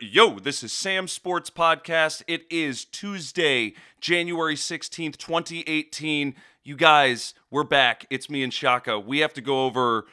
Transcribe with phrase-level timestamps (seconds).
[0.00, 2.22] Yo, this is Sam Sports Podcast.
[2.28, 6.36] It is Tuesday, January 16th, 2018.
[6.62, 8.06] You guys, we're back.
[8.10, 9.00] It's me and Shaka.
[9.00, 10.06] We have to go over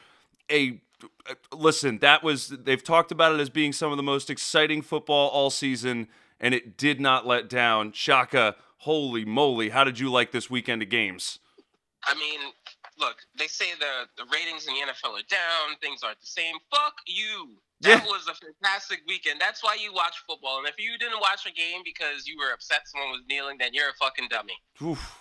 [0.51, 0.81] a
[1.53, 5.29] listen, that was they've talked about it as being some of the most exciting football
[5.29, 6.07] all season
[6.39, 7.91] and it did not let down.
[7.91, 11.37] Shaka, holy moly, how did you like this weekend of games?
[12.05, 12.39] I mean,
[12.97, 16.55] look, they say the, the ratings in the NFL are down, things aren't the same.
[16.71, 17.57] Fuck you.
[17.81, 18.05] That yeah.
[18.05, 19.39] was a fantastic weekend.
[19.39, 20.59] That's why you watch football.
[20.59, 23.71] And if you didn't watch a game because you were upset someone was kneeling, then
[23.73, 24.53] you're a fucking dummy.
[24.81, 25.19] Oof.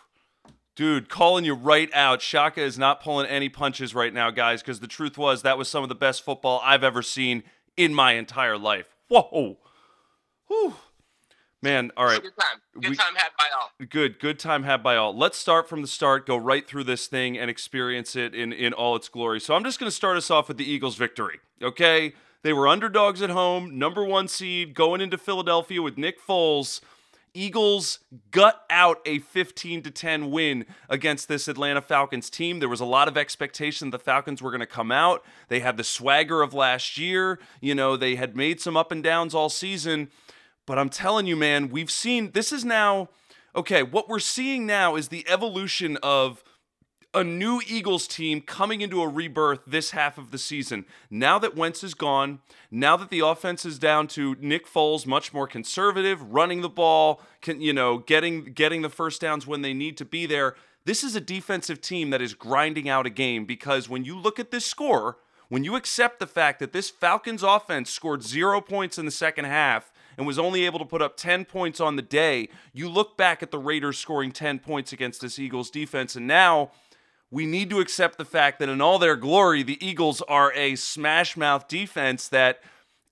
[0.77, 2.21] Dude, calling you right out.
[2.21, 5.69] Shaka is not pulling any punches right now, guys, because the truth was that was
[5.69, 7.45] some of the best football I've ever seen
[7.77, 8.97] in my entire life.
[9.09, 9.59] Whoa.
[10.49, 10.75] Whew.
[11.65, 12.21] Man, all right.
[12.21, 12.61] Good time.
[12.79, 13.71] Good we, time had by all.
[13.89, 15.17] Good, good time had by all.
[15.17, 18.75] Let's start from the start, go right through this thing and experience it in, in
[18.75, 19.41] all its glory.
[19.41, 22.13] So I'm just going to start us off with the Eagles' victory, okay?
[22.43, 26.83] They were underdogs at home, number one seed, going into Philadelphia with Nick Foles.
[27.33, 28.01] Eagles
[28.31, 32.61] gut out a 15 to 10 win against this Atlanta Falcons team.
[32.61, 35.25] There was a lot of expectation the Falcons were going to come out.
[35.49, 37.39] They had the swagger of last year.
[37.63, 40.11] You know, they had made some up and downs all season
[40.67, 43.09] but I'm telling you, man, we've seen this is now
[43.55, 43.83] okay.
[43.83, 46.43] What we're seeing now is the evolution of
[47.15, 50.85] a new Eagles team coming into a rebirth this half of the season.
[51.09, 55.33] Now that Wentz is gone, now that the offense is down to Nick Foles, much
[55.33, 59.73] more conservative, running the ball, can, you know, getting getting the first downs when they
[59.73, 60.57] need to be there.
[60.87, 64.39] This is a defensive team that is grinding out a game because when you look
[64.39, 65.17] at this score,
[65.49, 69.47] when you accept the fact that this Falcons offense scored 0 points in the second
[69.47, 72.49] half and was only able to put up 10 points on the day.
[72.73, 76.71] You look back at the Raiders scoring 10 points against this Eagles defense, and now
[77.31, 80.77] we need to accept the fact that in all their glory, the Eagles are a
[80.77, 82.61] smash mouth defense that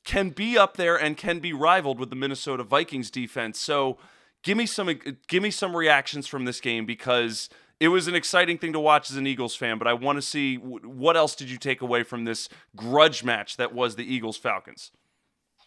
[0.05, 3.59] can be up there and can be rivaled with the Minnesota Vikings defense.
[3.59, 3.99] So
[4.43, 4.91] give me some
[5.29, 7.49] give me some reactions from this game because
[7.81, 10.23] it was an exciting thing to watch as an Eagles fan, but I want to
[10.23, 14.37] see what else did you take away from this grudge match that was the Eagles
[14.37, 14.93] Falcons?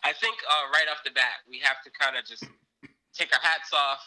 [0.06, 2.46] I think uh, right off the bat, we have to kind of just
[3.18, 4.06] take our hats off,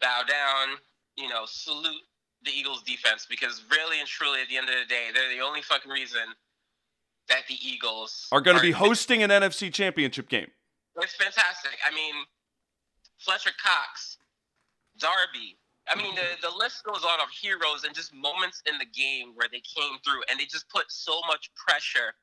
[0.00, 0.78] bow down,
[1.16, 2.00] you know, salute
[2.44, 5.44] the Eagles defense because really and truly, at the end of the day, they're the
[5.44, 6.32] only fucking reason
[7.28, 10.48] that the Eagles are going to be hosting an NFC Championship game.
[10.96, 11.76] It's fantastic.
[11.86, 12.14] I mean,
[13.18, 14.16] Fletcher Cox,
[14.98, 15.58] Darby.
[15.88, 19.32] I mean, the, the list goes on of heroes and just moments in the game
[19.34, 22.14] where they came through and they just put so much pressure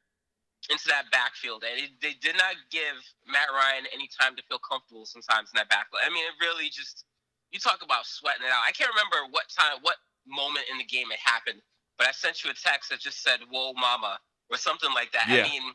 [0.69, 1.65] into that backfield.
[1.65, 5.57] And it, they did not give Matt Ryan any time to feel comfortable sometimes in
[5.57, 6.05] that backfield.
[6.05, 7.07] I mean, it really just,
[7.49, 8.61] you talk about sweating it out.
[8.61, 9.97] I can't remember what time, what
[10.29, 11.63] moment in the game it happened,
[11.97, 14.21] but I sent you a text that just said, Whoa, mama,
[14.53, 15.25] or something like that.
[15.25, 15.41] Yeah.
[15.41, 15.73] I mean,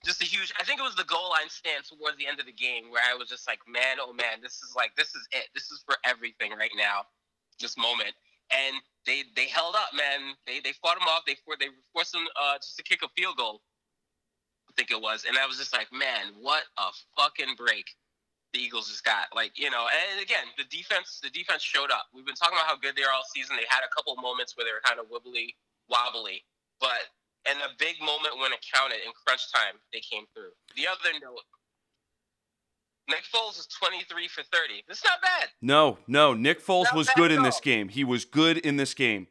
[0.00, 2.48] just a huge, I think it was the goal line stand towards the end of
[2.48, 5.28] the game where I was just like, man, oh man, this is like, this is
[5.32, 5.52] it.
[5.52, 7.04] This is for everything right now,
[7.60, 8.16] this moment.
[8.52, 10.36] And they they held up, man.
[10.46, 11.24] They they fought them off.
[11.26, 13.60] They they forced them uh, just to kick a field goal
[14.76, 17.86] think it was, and I was just like, man, what a fucking break
[18.52, 19.26] the Eagles just got.
[19.34, 22.06] Like, you know, and again, the defense, the defense showed up.
[22.14, 23.56] We've been talking about how good they are all season.
[23.56, 25.58] They had a couple moments where they were kind of wibbly
[25.90, 26.44] wobbly,
[26.80, 27.12] but
[27.50, 30.54] in a big moment when it counted in crunch time, they came through.
[30.76, 31.44] The other note.
[33.06, 34.84] Nick Foles is 23 for 30.
[34.88, 35.50] It's not bad.
[35.60, 36.32] No, no.
[36.32, 37.90] Nick Foles was good in this game.
[37.90, 39.26] He was good in this game.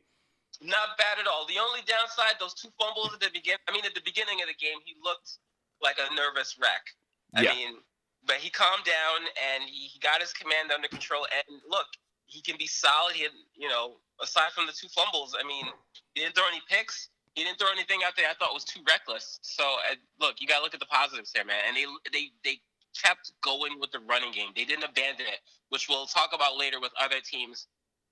[0.63, 1.45] Not bad at all.
[1.45, 3.59] The only downside, those two fumbles at the beginning.
[3.67, 5.43] I mean, at the beginning of the game, he looked
[5.83, 6.87] like a nervous wreck.
[7.35, 7.51] I yeah.
[7.51, 7.83] mean,
[8.23, 11.27] but he calmed down and he, he got his command under control.
[11.27, 11.87] And look,
[12.25, 13.13] he can be solid.
[13.13, 15.67] He had, you know, aside from the two fumbles, I mean,
[16.15, 17.09] he didn't throw any picks.
[17.35, 19.39] He didn't throw anything out there I thought was too reckless.
[19.41, 21.59] So uh, look, you got to look at the positives here, man.
[21.67, 22.55] And they they they
[22.95, 24.53] kept going with the running game.
[24.55, 27.67] They didn't abandon it, which we'll talk about later with other teams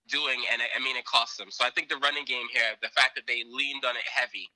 [0.07, 1.47] doing, and I mean, it cost them.
[1.51, 4.49] So I think the running game here, the fact that they leaned on it heavy,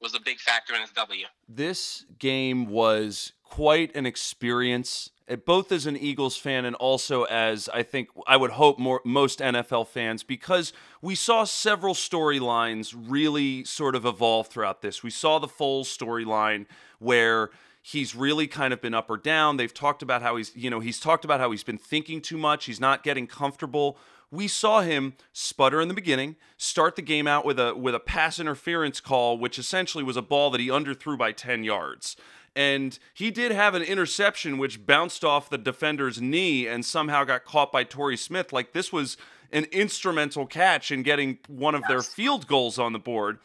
[0.00, 1.24] was a big factor in this W.
[1.48, 7.68] This game was quite an experience, eh, both as an Eagles fan and also as
[7.72, 13.64] I think I would hope more most NFL fans, because we saw several storylines really
[13.64, 15.02] sort of evolve throughout this.
[15.02, 16.66] We saw the Foles storyline
[16.98, 19.56] where he's really kind of been up or down.
[19.56, 22.38] They've talked about how he's, you know, he's talked about how he's been thinking too
[22.38, 22.64] much.
[22.64, 23.98] He's not getting comfortable
[24.30, 28.00] we saw him sputter in the beginning, start the game out with a with a
[28.00, 32.16] pass interference call, which essentially was a ball that he underthrew by 10 yards.
[32.56, 37.44] And he did have an interception which bounced off the defender's knee and somehow got
[37.44, 38.52] caught by Torrey Smith.
[38.52, 39.16] Like this was
[39.50, 43.38] an instrumental catch in getting one of their field goals on the board.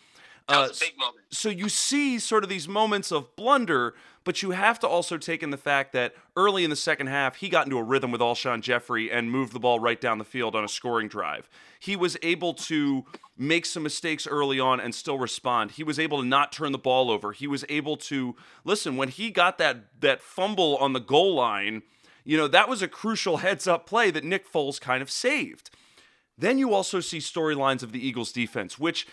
[0.49, 1.17] Uh, a big moment.
[1.29, 3.93] so you see sort of these moments of blunder,
[4.23, 7.35] but you have to also take in the fact that early in the second half,
[7.37, 10.25] he got into a rhythm with Alshon Jeffery and moved the ball right down the
[10.25, 11.49] field on a scoring drive.
[11.79, 13.05] He was able to
[13.37, 15.71] make some mistakes early on and still respond.
[15.71, 17.31] He was able to not turn the ball over.
[17.31, 18.35] He was able to
[18.65, 21.83] listen when he got that that fumble on the goal line.
[22.25, 25.69] You know that was a crucial heads up play that Nick Foles kind of saved.
[26.37, 29.05] Then you also see storylines of the Eagles defense, which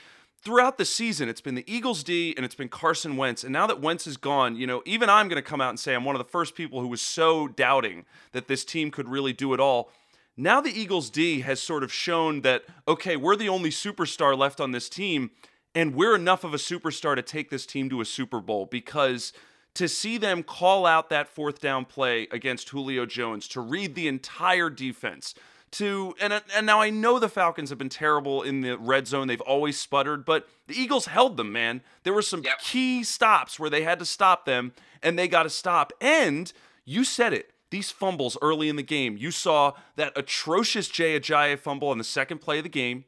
[0.46, 3.42] throughout the season it's been the Eagles D and it's been Carson Wentz.
[3.42, 5.80] And now that Wentz is gone, you know, even I'm going to come out and
[5.80, 9.08] say I'm one of the first people who was so doubting that this team could
[9.08, 9.90] really do it all.
[10.36, 14.60] Now the Eagles D has sort of shown that okay, we're the only superstar left
[14.60, 15.32] on this team
[15.74, 19.32] and we're enough of a superstar to take this team to a Super Bowl because
[19.74, 24.06] to see them call out that fourth down play against Julio Jones, to read the
[24.06, 25.34] entire defense,
[25.72, 29.26] to and and now I know the Falcons have been terrible in the red zone.
[29.26, 31.82] They've always sputtered, but the Eagles held them, man.
[32.04, 32.60] There were some Yep.
[32.60, 34.72] key stops where they had to stop them
[35.02, 35.92] and they got to stop.
[36.00, 36.52] And
[36.84, 37.50] you said it.
[37.70, 39.16] These fumbles early in the game.
[39.16, 43.04] You saw that atrocious Jay Ajayi fumble on the second play of the game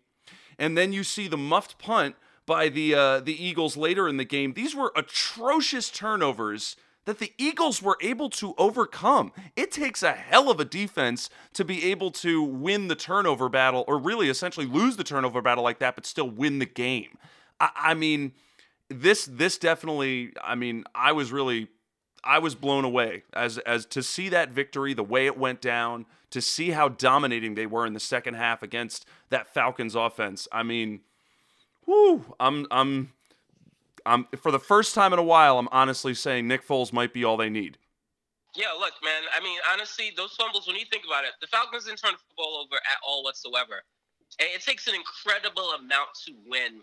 [0.58, 4.24] and then you see the muffed punt by the uh, the Eagles later in the
[4.24, 4.54] game.
[4.54, 9.32] These were atrocious turnovers that the Eagles were able to overcome.
[9.56, 13.84] It takes a hell of a defense to be able to win the turnover battle,
[13.88, 17.16] or really essentially lose the turnover battle like that, but still win the game.
[17.60, 18.32] I, I mean,
[18.88, 20.32] this this definitely.
[20.42, 21.68] I mean, I was really
[22.24, 26.06] I was blown away as as to see that victory, the way it went down,
[26.30, 30.46] to see how dominating they were in the second half against that Falcons offense.
[30.52, 31.00] I mean,
[31.86, 33.12] whoo, I'm I'm
[34.08, 37.24] I'm for the first time in a while, I'm honestly saying Nick Foles might be
[37.24, 37.78] all they need.
[38.56, 39.22] Yeah, look, man.
[39.36, 40.66] I mean, honestly, those fumbles.
[40.66, 43.84] When you think about it, the Falcons didn't turn the football over at all whatsoever.
[44.40, 46.80] And it takes an incredible amount to win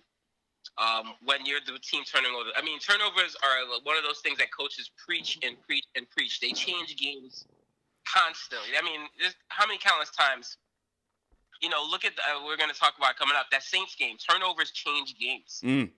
[0.78, 2.50] um, when you're the team turning over.
[2.56, 6.40] I mean, turnovers are one of those things that coaches preach and preach and preach.
[6.40, 7.46] They change games
[8.08, 8.78] constantly.
[8.78, 9.02] I mean,
[9.50, 10.58] how many countless times?
[11.62, 14.18] You know, look at uh, we're going to talk about coming up that Saints game.
[14.18, 15.62] Turnovers change games.
[15.64, 15.90] Mm,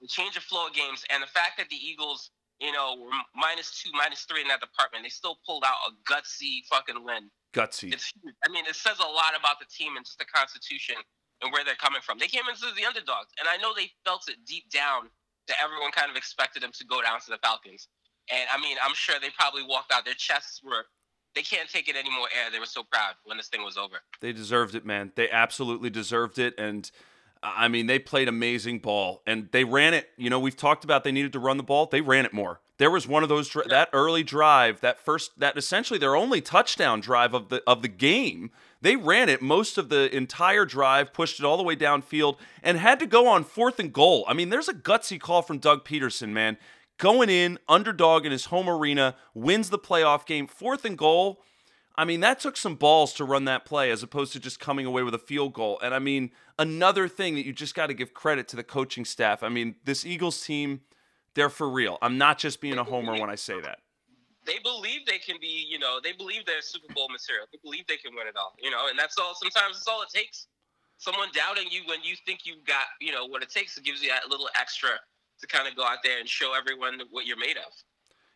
[0.00, 2.30] They change of flow of games, and the fact that the Eagles,
[2.60, 5.92] you know, were minus two, minus three in that department, they still pulled out a
[6.10, 7.30] gutsy fucking win.
[7.52, 7.92] gutsy.
[7.92, 8.34] It's huge.
[8.44, 10.96] I mean, it says a lot about the team and just the constitution
[11.42, 12.18] and where they're coming from.
[12.18, 15.10] They came into the underdogs, and I know they felt it deep down
[15.48, 17.88] that everyone kind of expected them to go down to the Falcons.
[18.30, 20.04] And I mean, I'm sure they probably walked out.
[20.04, 20.86] Their chests were,
[21.34, 22.50] they can't take it any more air.
[22.50, 23.96] They were so proud when this thing was over.
[24.20, 25.12] They deserved it, man.
[25.14, 26.54] They absolutely deserved it.
[26.58, 26.90] And
[27.44, 30.08] I mean, they played amazing ball and they ran it.
[30.16, 31.86] You know, we've talked about they needed to run the ball.
[31.86, 32.60] They ran it more.
[32.78, 36.40] There was one of those dri- that early drive, that first, that essentially their only
[36.40, 38.50] touchdown drive of the of the game.
[38.80, 42.76] They ran it most of the entire drive, pushed it all the way downfield, and
[42.78, 44.24] had to go on fourth and goal.
[44.26, 46.56] I mean, there's a gutsy call from Doug Pederson, man.
[46.98, 51.42] Going in, underdog in his home arena, wins the playoff game, fourth and goal.
[51.96, 54.84] I mean, that took some balls to run that play as opposed to just coming
[54.84, 55.78] away with a field goal.
[55.80, 59.04] And I mean, another thing that you just got to give credit to the coaching
[59.04, 59.42] staff.
[59.42, 60.80] I mean, this Eagles team,
[61.34, 61.98] they're for real.
[62.02, 63.78] I'm not just being a homer when I say that.
[64.44, 67.46] they believe they can be, you know, they believe they're Super Bowl material.
[67.52, 69.34] They believe they can win it all, you know, and that's all.
[69.34, 70.46] Sometimes it's all it takes.
[70.98, 73.76] Someone doubting you when you think you've got, you know, what it takes.
[73.76, 74.90] It gives you that little extra
[75.40, 77.72] to kind of go out there and show everyone what you're made of.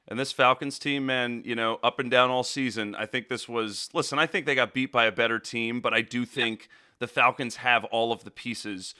[0.08, 3.46] And this Falcons team, man, you know, up and down all season, I think this
[3.46, 6.68] was, listen, I think they got beat by a better team, but I do think
[6.98, 8.94] the Falcons have all of the pieces.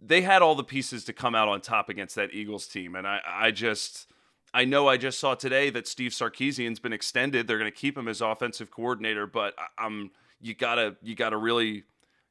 [0.00, 2.94] They had all the pieces to come out on top against that Eagles team.
[2.94, 4.06] And I, I just,
[4.54, 7.46] I know I just saw today that Steve Sarkisian's been extended.
[7.46, 11.36] They're going to keep him as offensive coordinator, but I- I'm, you gotta, you gotta
[11.36, 11.84] really,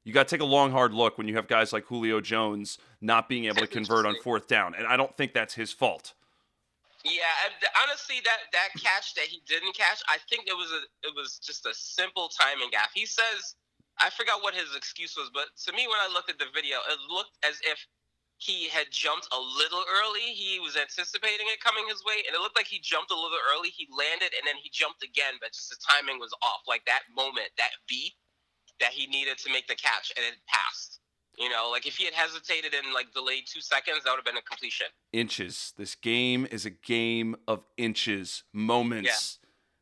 [0.04, 3.30] you gotta take a long, hard look when you have guys like Julio Jones not
[3.30, 4.76] being able to convert on fourth down.
[4.76, 6.14] And I don't think that's his fault.
[7.04, 7.28] Yeah,
[7.84, 11.40] honestly, that that catch that he didn't catch, I think it was a it was
[11.40, 12.92] just a simple timing gap.
[12.96, 13.56] He says,
[14.00, 16.80] I forgot what his excuse was, but to me, when I looked at the video,
[16.88, 17.82] it looked as if
[18.40, 20.32] he had jumped a little early.
[20.36, 23.40] He was anticipating it coming his way, and it looked like he jumped a little
[23.52, 23.72] early.
[23.72, 26.64] He landed, and then he jumped again, but just the timing was off.
[26.68, 28.16] Like that moment, that beat
[28.80, 31.03] that he needed to make the catch, and it passed.
[31.38, 34.26] You know, like if he had hesitated and like delayed two seconds, that would have
[34.26, 34.88] been a completion.
[35.12, 35.74] inches.
[35.78, 39.40] This game is a game of inches, moments.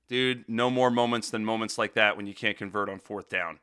[0.07, 3.59] Dude, no more moments than moments like that when you can't convert on fourth down.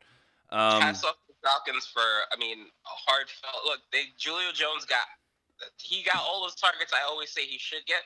[0.50, 3.64] Um, hats off the Falcons for, I mean, a hard felt.
[3.64, 5.04] Look, they Julio Jones got,
[5.76, 8.02] he got all those targets I always say he should get.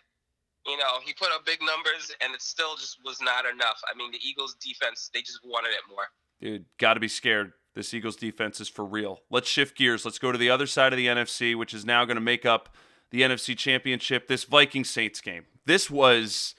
[0.66, 3.80] You know, he put up big numbers, and it still just was not enough.
[3.92, 6.04] I mean, the Eagles' defense, they just wanted it more.
[6.40, 7.52] dude, got to be scared.
[7.75, 9.21] This Eagles defense is for real.
[9.31, 10.05] Let's shift gears.
[10.05, 12.45] Let's go to the other side of the NFC, which is now going to make
[12.45, 12.69] up
[13.11, 14.29] the NFC Championship.
[14.29, 15.45] This Viking Saints game.
[15.64, 16.55] This was.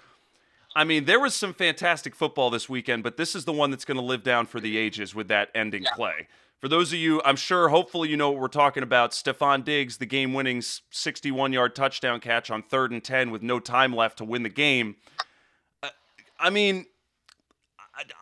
[0.76, 3.86] I mean, there was some fantastic football this weekend, but this is the one that's
[3.86, 5.92] going to live down for the ages with that ending Yeah.
[5.96, 6.28] play.
[6.60, 9.12] For those of you, I'm sure, hopefully, you know what we're talking about.
[9.12, 13.60] Stefon Diggs, the game winning 61 yard touchdown catch on third and 10 with no
[13.60, 14.96] time left to win the game.
[15.84, 15.90] Uh,
[16.40, 16.86] I mean,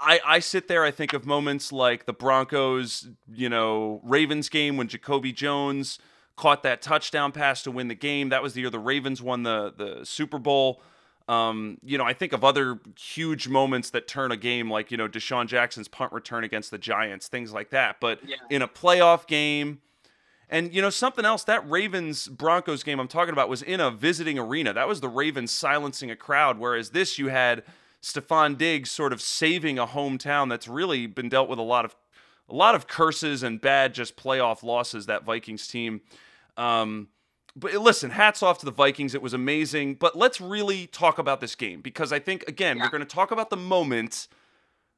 [0.01, 4.75] I, I sit there, I think of moments like the Broncos, you know, Ravens game
[4.77, 5.97] when Jacoby Jones
[6.35, 8.29] caught that touchdown pass to win the game.
[8.29, 10.81] That was the year the Ravens won the, the Super Bowl.
[11.27, 14.97] Um, you know, I think of other huge moments that turn a game, like, you
[14.97, 17.97] know, DeSean Jackson's punt return against the Giants, things like that.
[18.01, 18.35] But Yeah.
[18.49, 19.81] in a playoff game,
[20.49, 23.89] and you know something else, that Ravens Broncos game I'm talking about was in a
[23.89, 24.73] visiting arena.
[24.73, 27.63] That was the Ravens silencing a crowd, whereas this you had
[28.01, 31.95] Stefon Diggs sort of saving a hometown that's really been dealt with a lot of
[32.49, 35.05] a lot of curses and bad just playoff losses.
[35.05, 36.01] That Vikings team.
[36.57, 37.07] Um,
[37.55, 39.13] but listen, hats off to the Vikings.
[39.13, 39.95] It was amazing.
[39.95, 43.31] But let's really talk about this game because I think again we're going to talk
[43.31, 44.27] about the moment.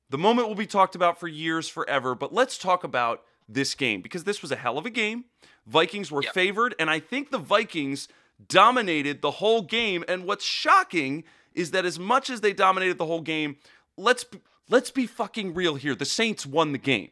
[0.10, 2.16] The moment will be talked about for years, forever.
[2.16, 5.26] But let's talk about this game because this was a hell of a game.
[5.66, 6.34] Vikings were Yep.
[6.34, 8.08] favored, and I think the Vikings
[8.48, 10.04] dominated the whole game.
[10.08, 11.24] And what's shocking
[11.56, 13.58] is that as much as they dominated the whole game,
[13.98, 15.96] let's be, let's be fucking real here.
[15.96, 17.10] The Saints won the game.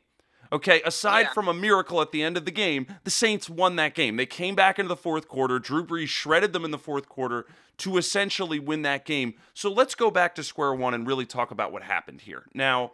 [0.54, 1.34] Okay, aside Yeah.
[1.34, 4.18] from a miracle at the end of the game, the Saints won that game.
[4.18, 5.60] They came back into the fourth quarter.
[5.60, 7.46] Drew Brees shredded them in the fourth quarter
[7.78, 9.36] to essentially win that game.
[9.54, 12.44] So let's go back to square one and really talk about what happened here.
[12.54, 12.92] Now,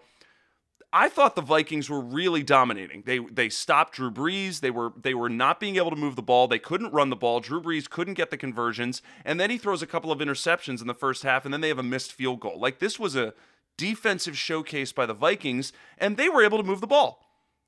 [0.93, 3.03] I thought the Vikings were really dominating.
[3.05, 4.61] They they stopped Drew Brees.
[4.61, 6.47] They were they were not being able to move the ball.
[6.47, 7.39] They couldn't run the ball.
[7.39, 10.87] Drew Brees couldn't get the conversions, and then he throws a couple of interceptions in
[10.87, 12.59] the first half, and then they have a missed field goal.
[12.59, 13.33] Like this was a
[13.77, 17.23] defensive showcase by the Vikings, and they were able to move the ball.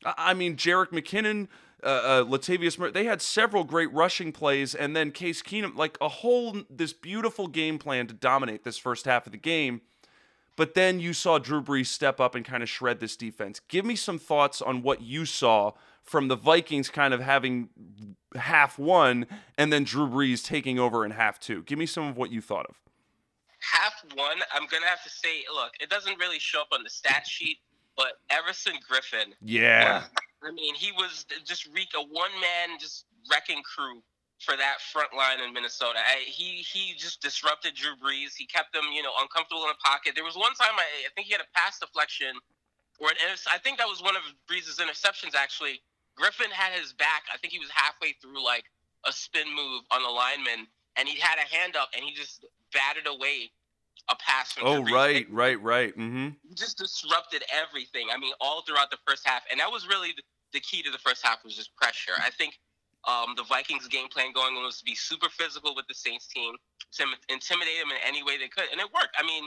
[0.05, 1.49] I mean, Jerick McKinnon,
[1.83, 5.97] uh, uh, Latavius Murray, they had several great rushing plays, and then Case Keenum, like
[5.99, 9.81] a whole this beautiful game plan to dominate this first half of the game.
[10.59, 13.61] But then you saw Drew Brees step up and kind of shred this defense.
[13.69, 15.71] Give me some thoughts on what you saw
[16.03, 17.69] from the Vikings kind of having
[18.35, 19.25] half one
[19.57, 21.63] and then Drew Brees taking over in half two.
[21.63, 22.75] Give me some of what you thought of.
[23.61, 26.89] half one, I'm gonna have to say, look, it doesn't really show up on the
[26.89, 27.59] stat sheet,
[27.95, 30.03] but Everson Griffen, Yeah.
[30.43, 34.03] I mean, he was just wreak a one man just wrecking crew
[34.39, 35.99] for that front line in Minnesota.
[35.99, 38.35] I, he he just disrupted Drew Brees.
[38.37, 40.15] He kept them, you know, uncomfortable in the pocket.
[40.15, 42.31] There was one time I, I think he had a pass deflection,
[42.99, 43.17] or an
[43.51, 45.81] I think that was one of Brees' interceptions actually.
[46.17, 47.23] Griffen had his back.
[47.33, 48.65] I think he was halfway through like
[49.07, 52.45] a spin move on the lineman, and he had a hand up, and he just
[52.73, 53.51] batted away
[54.09, 54.95] a pass from Oh, Drew Brees.
[54.95, 55.91] right, right, right.
[55.97, 56.29] Mm-hmm.
[56.47, 58.07] He just disrupted everything.
[58.13, 60.91] I mean, all throughout the first half, and that was really the, the key to
[60.91, 62.13] the first half was just pressure.
[62.19, 62.57] I think
[63.07, 66.55] um, the Vikings' game plan going was to be super physical with the Saints team,
[66.93, 69.15] to intimidate them in any way they could, and it worked.
[69.17, 69.43] I mean,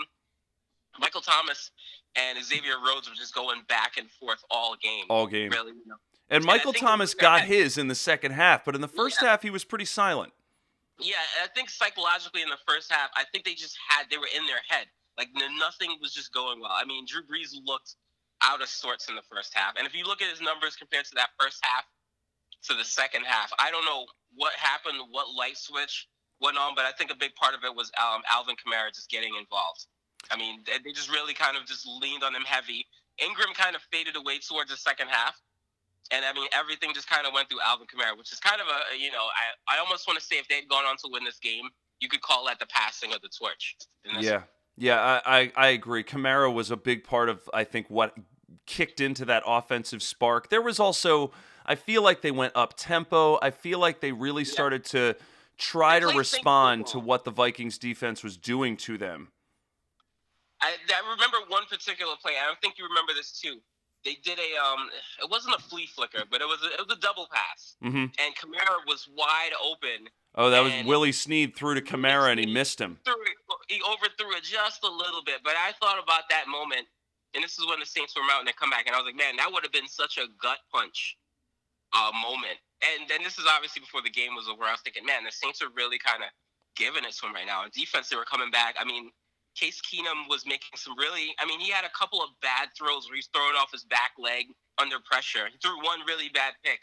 [0.99, 1.71] Michael Thomas
[2.17, 5.05] and Xavier Rhodes were just going back and forth all game.
[5.09, 5.51] All game.
[5.51, 5.97] Really, you know.
[6.29, 9.29] And And Michael Thomas got his in the second half, but in the first Yeah.
[9.31, 10.33] half he was pretty silent.
[10.99, 14.29] Yeah, I think psychologically in the first half, I think they just had they were
[14.35, 14.87] in their head.
[15.19, 15.29] Like
[15.59, 16.71] nothing was just going well.
[16.73, 17.97] I mean, Drew Brees looked
[18.43, 21.05] out of sorts in the first half, and if you look at his numbers compared
[21.07, 21.85] to that first half
[22.69, 26.09] to the second half, I don't know what happened, what light switch
[26.41, 29.11] went on, but I think a big part of it was um, Alvin Kamara just
[29.11, 29.87] getting involved.
[30.31, 32.87] I mean, they, just really kind of just leaned on him heavy.
[33.19, 35.41] Ingram kind of faded away towards the second half.
[36.11, 38.67] And I mean, everything just kind of went through Alvin Kamara, which is kind of
[38.67, 41.25] a, you know, I, I almost want to say if they'd gone on to win
[41.25, 41.65] this game,
[42.01, 43.77] you could call that the passing of the torch.
[44.21, 44.43] Yeah.
[44.79, 46.03] Yeah, I, I, I agree.
[46.03, 48.15] Kamara was a big part of, I think, what
[48.67, 50.49] kicked into that offensive spark.
[50.49, 51.31] There was also,
[51.67, 53.39] I feel like they went up tempo.
[53.41, 54.53] I feel like they really Yeah.
[54.53, 55.17] started to
[55.59, 59.33] try to respond to what the Vikings defense was doing to them.
[60.61, 62.35] I, I remember one particular play.
[62.43, 63.61] I don't think you remember this too.
[64.05, 64.91] They did a, um,
[65.23, 68.11] it wasn't a flea flicker, but it was a, it was a double pass, mm-hmm.
[68.19, 70.09] and Kamara was wide open.
[70.35, 72.99] Oh, that was Willie Snead threw to Kamara and he missed him.
[73.05, 73.15] Threw
[73.69, 76.87] he overthrew it just a little bit, but I thought about that moment,
[77.35, 79.07] and this is when the Saints were out and they come back, and I was
[79.07, 81.17] like, man, that would have been such a gut punch
[81.95, 82.59] uh, moment.
[82.83, 84.65] And then this is obviously before the game was over.
[84.65, 86.31] I was thinking, man, the Saints are really kind of
[86.77, 87.63] giving it to him right now.
[87.63, 88.75] And defense, they were coming back.
[88.79, 89.11] I mean,
[89.55, 91.35] Case Keenum was making some really.
[91.39, 94.13] I mean, he had a couple of bad throws where he's throwing off his back
[94.19, 94.47] leg
[94.81, 95.47] under pressure.
[95.51, 96.81] He threw one really bad pick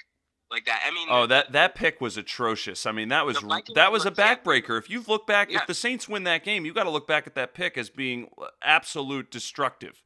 [0.51, 0.81] like that.
[0.85, 2.85] I mean, Oh, that that pick was atrocious.
[2.85, 3.37] I mean, that was
[3.75, 4.77] that was a backbreaker.
[4.77, 5.61] If you've look back, Yeah.
[5.61, 7.89] if the Saints win that game, you got to look back at that pick as
[7.89, 8.29] being
[8.63, 10.01] absolute destructive.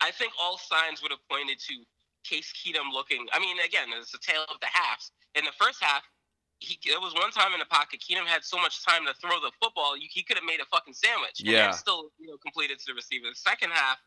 [0.00, 1.74] I think all signs would have pointed to
[2.28, 3.26] Case Keenum looking.
[3.32, 5.12] I mean, again, it's a tale of the halves.
[5.34, 6.02] In the first half,
[6.58, 9.38] he there was one time in the pocket, Keenum had so much time to throw
[9.40, 11.38] the football, you, he could have made a fucking sandwich.
[11.38, 11.70] Yeah.
[11.70, 13.26] still you know completed to the receiver.
[13.28, 13.98] The second half,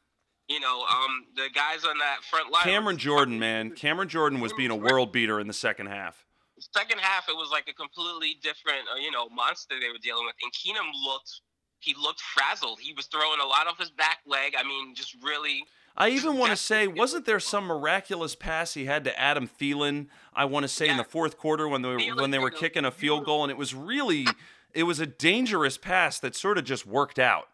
[0.48, 2.64] you know, um, the guys on that front line.
[2.64, 3.72] Cameron Jordan, man.
[3.72, 6.26] Cameron Jordan was being a world beater in the second half.
[6.60, 10.26] second half it was like a completely different uh, you know monster they were dealing
[10.26, 11.42] with and Keenum looked
[11.80, 15.16] he looked frazzled he was throwing a lot off his back leg I mean just
[15.24, 15.64] really
[15.98, 20.08] I even want to say, wasn't there some miraculous pass he had to Adam Thielen?
[20.34, 22.52] I want to say in the fourth quarter when they were, Thielen when they were
[22.52, 24.26] kicking a field goal, and it was really,
[24.74, 27.50] it was a dangerous pass that sort of just worked out.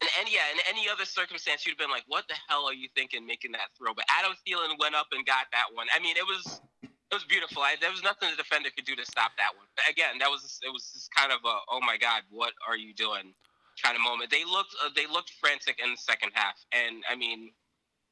[0.00, 2.74] and, and yeah in any other circumstance you'd have been like what the hell are
[2.74, 3.92] you thinking making that throw?
[3.94, 5.86] But Adam Thielen went up and got that one.
[5.94, 7.60] I mean it was it was beautiful.
[7.62, 9.66] I, there was nothing the defender could do to stop that one.
[9.76, 12.76] But again that was it was just kind of a oh my god what are
[12.76, 13.34] you doing?
[13.82, 14.30] kind of moment.
[14.30, 16.56] They looked uh, they looked frantic in the second half.
[16.72, 17.50] And I mean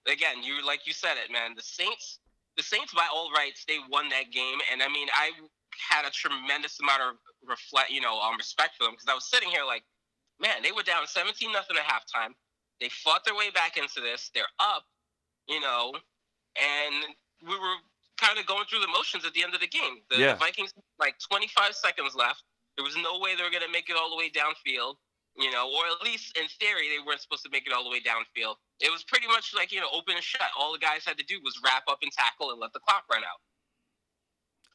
[0.08, 1.54] again, you like you said it, man.
[1.56, 2.18] The Saints,
[2.56, 5.30] the Saints by all rights, they won that game, and I mean, I
[5.90, 7.14] had a tremendous amount of
[7.46, 9.84] reflect, you know, um, respect for them because I was sitting here like,
[10.40, 12.34] man, they were down seventeen nothing at halftime.
[12.80, 14.30] They fought their way back into this.
[14.34, 14.84] They're up,
[15.48, 15.92] you know,
[16.56, 16.94] and
[17.42, 17.76] we were
[18.18, 20.02] kind of going through the motions at the end of the game.
[20.10, 20.32] The, Yeah.
[20.34, 22.42] the Vikings like 25 seconds left.
[22.76, 24.94] There was no way they were going to make it all the way downfield
[25.38, 27.90] you know, or at least in theory, they weren't supposed to make it all the
[27.90, 28.56] way downfield.
[28.80, 30.50] It was pretty much like, you know, open and shut.
[30.58, 33.04] All the guys had to do was wrap up and tackle and let the clock
[33.10, 33.40] run out.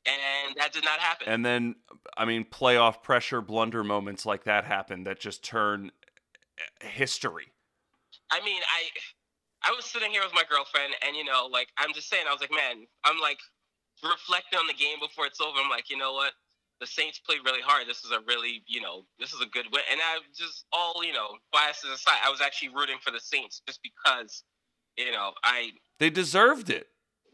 [0.05, 1.27] And that did not happen.
[1.27, 1.75] And then,
[2.17, 5.91] I mean, playoff pressure blunder moments like that happen that just turn
[6.81, 7.47] eh, history.
[8.31, 11.93] I mean, I I was sitting here with my girlfriend, and, you know, like, I'm
[11.93, 13.39] just saying, I was like, man, I'm like
[14.03, 15.57] reflecting on the game before it's over.
[15.57, 16.33] I'm like, you know what?
[16.79, 17.87] The Saints played really hard.
[17.87, 19.81] This is a really, you know, this is a good win.
[19.91, 23.61] And I just all, you know, biases aside, I was actually rooting for the Saints
[23.67, 24.43] just because,
[24.97, 26.87] you know, I They deserved it.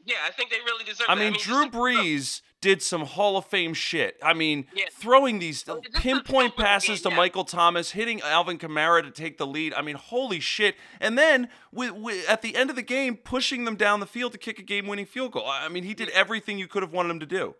[0.05, 1.07] Yeah, I think they really deserve.
[1.09, 1.19] I it.
[1.19, 4.17] mean, Drew Brees did some Hall of Fame shit.
[4.23, 4.85] I mean, Yeah.
[4.91, 7.15] throwing these Well, pinpoint passes to yeah.
[7.15, 9.73] Michael Thomas, hitting Alvin Kamara to take the lead.
[9.73, 10.75] I mean, holy shit!
[10.99, 14.31] And then with, with, at the end of the game, pushing them down the field
[14.33, 15.47] to kick a game-winning field goal.
[15.47, 17.55] I mean, he did everything you could have wanted him to do.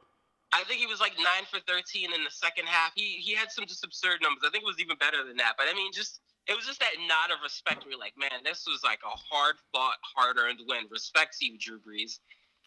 [0.51, 2.91] I think he was like nine for thirteen in the second half.
[2.95, 4.43] He he had some just absurd numbers.
[4.45, 5.53] I think it was even better than that.
[5.57, 7.85] But I mean, just it was just that nod of respect.
[7.85, 10.89] Where you're like, man, this was like a hard fought, hard earned win.
[10.89, 12.17] Respect to you, Drew Brees.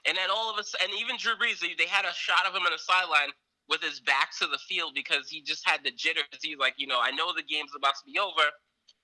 [0.06, 2.54] And then all of us, and even Drew Brees, they, they had a shot of
[2.54, 3.30] him on the sideline
[3.68, 6.26] with his back to the field because he just had the jitters.
[6.42, 8.42] He's like, you know, I know the game's about to be over,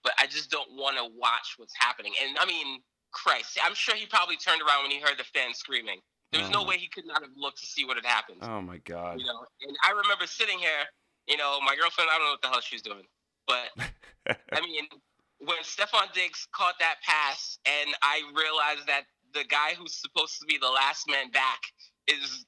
[0.02, 2.12] but I just don't want to watch what's happening.
[2.22, 2.80] And I mean,
[3.12, 6.00] Christ, I'm sure he probably turned around when he heard the fans screaming.
[6.32, 8.04] There was Oh no um, way he could not have looked to see what had
[8.04, 8.38] happened.
[8.42, 9.20] Oh my god.
[9.20, 10.84] You know, and I remember sitting here,
[11.26, 13.04] you know, my girlfriend, I don't know what the hell she's doing,
[13.46, 13.70] but
[14.52, 14.84] I mean,
[15.38, 20.46] when Stefon Diggs caught that pass, and I realized that the guy who's supposed to
[20.46, 21.60] be the last man back
[22.06, 22.44] is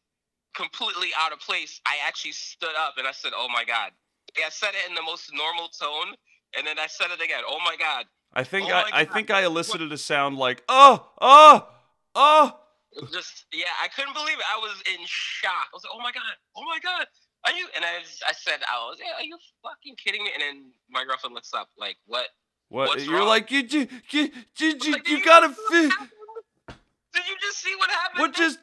[0.55, 3.93] completely out of place, I actually stood up and I said, "Oh my god!"
[4.37, 6.14] I said it in the most normal tone,
[6.57, 7.43] and then I said it again.
[7.47, 8.07] Oh my god!
[8.33, 11.69] I think Oh I, I think I elicited a sound like oh oh
[12.14, 12.57] oh.
[12.92, 14.44] It was just yeah, I couldn't believe it.
[14.50, 15.70] I was in shock.
[15.70, 16.22] I was like, "Oh my god!
[16.57, 17.07] Oh my god!"
[17.46, 17.66] Are you?
[17.74, 21.05] And I, I said, "I was, yeah, are you fucking kidding me?" And then my
[21.05, 22.26] girlfriend looks up, like, "What?"
[22.68, 23.29] What What's you're wrong?
[23.29, 25.90] like you you you you, you, Like, you did gotta fit.
[27.12, 28.20] Did you just see what happened?
[28.20, 28.59] What They just-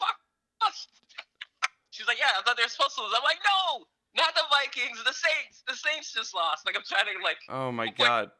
[1.91, 3.11] She's like, yeah, I thought they were supposed to lose.
[3.15, 3.83] I'm like, no,
[4.17, 5.63] not the Vikings, the Saints.
[5.67, 6.65] The Saints just lost.
[6.65, 7.38] Like I'm trying to like.
[7.49, 8.32] Oh my god.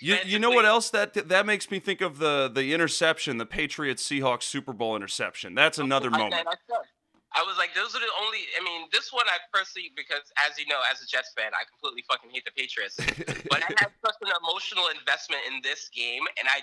[0.00, 3.46] You, you know what else that that makes me think of the the interception, the
[3.46, 5.54] Patriots Seahawks Super Bowl interception.
[5.54, 6.46] That's oh, another I, moment.
[6.46, 6.76] I, I,
[7.34, 8.46] I was like, those are the only.
[8.54, 11.66] I mean, this one I personally, because as you know, as a Jets fan, I
[11.66, 12.94] completely fucking hate the Patriots.
[13.50, 16.62] but I had such an emotional investment in this game, and I,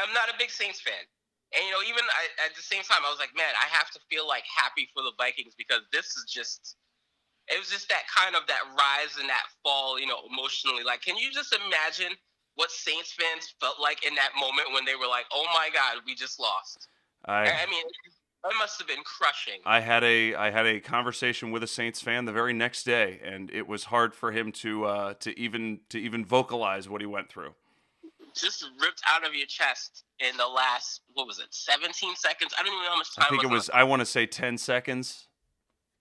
[0.00, 1.04] I'm not a big Saints fan.
[1.52, 3.92] And you know, even I, at the same time, I was like, man, I have
[3.92, 6.80] to feel like happy for the Vikings because this is just.
[7.50, 10.84] It was just that kind of that rise and that fall, you know, emotionally.
[10.84, 12.16] Like, can you just imagine
[12.56, 16.02] what Saints fans felt like in that moment when they were like, "Oh my God,
[16.06, 16.88] we just lost."
[17.24, 17.84] I I mean,
[18.44, 19.60] that must have been crushing.
[19.64, 23.20] I had a I had a conversation with a Saints fan the very next day,
[23.24, 27.06] and it was hard for him to uh, to even to even vocalize what he
[27.06, 27.54] went through.
[28.34, 32.62] just ripped out of your chest in the last what was it 17 seconds i
[32.62, 34.26] don't even know how much time I think it on was I want to say
[34.26, 35.26] ten seconds.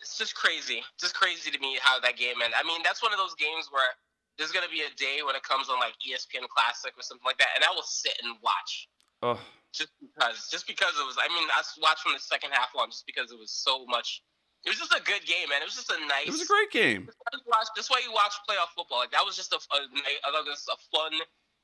[0.01, 3.11] It's just crazy just crazy to me how that game ended i mean that's one
[3.11, 3.89] of those games where
[4.37, 7.25] there's going to be a day when it comes on like espn classic or something
[7.25, 8.87] like that and i will sit and watch
[9.25, 9.41] Oh,
[9.73, 12.89] just because just because it was i mean i watched from the second half on
[12.93, 14.21] just because it was so much
[14.65, 16.49] it was just a good game man it was just a nice it was a
[16.49, 17.09] great game.
[17.33, 18.99] That's why- you watch playoff football.
[18.99, 21.13] Like that was just a, a, night- I thought it was a fun,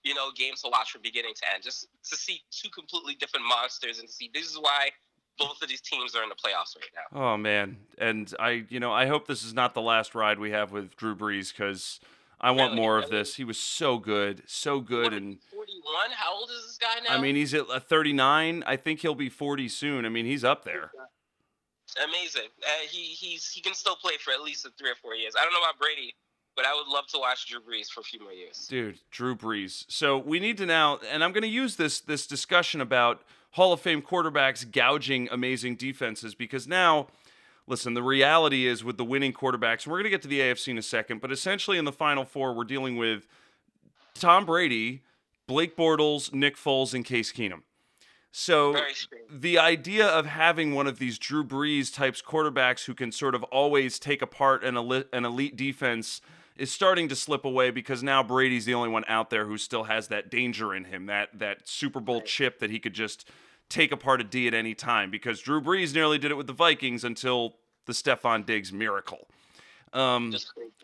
[0.03, 1.63] you know, game to watch from beginning to end.
[1.63, 4.89] Just to see two completely different monsters and see this is why
[5.39, 7.19] both of these teams are in the playoffs right now.
[7.33, 10.51] Oh man, and I, you know, I hope this is not the last ride we
[10.51, 11.99] have with Drew Brees because
[12.39, 12.81] I want Really?
[12.81, 13.35] more of this.
[13.35, 16.11] He was so good, so good, What, and 41.
[16.11, 17.15] How old is this guy now?
[17.17, 18.63] I mean, he's at uh, 39.
[18.67, 20.05] I think he'll be 40 soon.
[20.05, 20.91] I mean, he's up there.
[22.03, 22.49] amazing.
[22.61, 25.33] Uh, he he's he can still play for at least three or four years.
[25.39, 26.13] I don't know about Brady,
[26.55, 28.67] but I would love to watch Drew Brees for a few more years.
[28.69, 29.85] Dude, Drew Brees.
[29.87, 33.21] So we need to now, and I'm going to use this this discussion about
[33.53, 37.07] Hall of Fame quarterbacks gouging amazing defenses because now,
[37.67, 40.39] listen, the reality is with the winning quarterbacks, and we're going to get to the
[40.39, 43.27] AFC in a second, but essentially in the Final Four, we're dealing with
[44.15, 45.01] Tom Brady,
[45.47, 47.61] Blake Bortles, Nick Foles, and Case Keenum.
[48.31, 48.75] So
[49.29, 53.43] the idea of having one of these Drew Brees types quarterbacks who can sort of
[53.43, 56.19] always take apart an elite, an elite defense
[56.57, 59.85] is starting to slip away because now Brady's the only one out there who still
[59.85, 63.29] has that danger in him, that that Super Bowl chip that he could just
[63.69, 65.09] take apart a D at any time.
[65.09, 69.27] Because Drew Brees nearly did it with the Vikings until the Stefon Diggs miracle.
[69.93, 70.33] Um,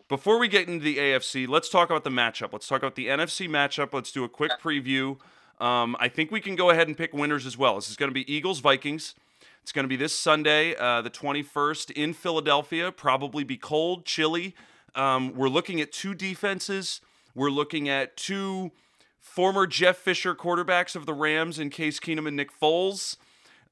[0.07, 2.53] before we get into the AFC, let's talk about the matchup.
[2.53, 3.93] Let's talk about the NFC matchup.
[3.93, 5.17] Let's do a quick preview.
[5.59, 7.75] Um, I think we can go ahead and pick winners as well.
[7.75, 9.15] This is going to be Eagles Vikings.
[9.61, 12.91] It's going to be this Sunday, uh, the 21st, in Philadelphia.
[12.91, 14.55] Probably be cold, chilly.
[14.95, 17.01] Um, we're looking at two defenses.
[17.35, 18.71] We're looking at two
[19.19, 23.17] former Jeff Fisher quarterbacks of the Rams in Case Keenum and Nick Foles.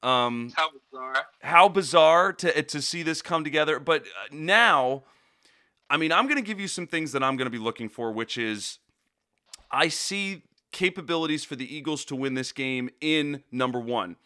[0.02, 1.26] Um, How bizarre.
[1.42, 3.80] how bizarre to to see this come together.
[3.80, 5.02] But uh, now,
[5.90, 7.88] I mean, I'm going to give you some things that I'm going to be looking
[7.88, 8.78] for, which is
[9.72, 14.16] I see capabilities for the Eagles to win this game in number one.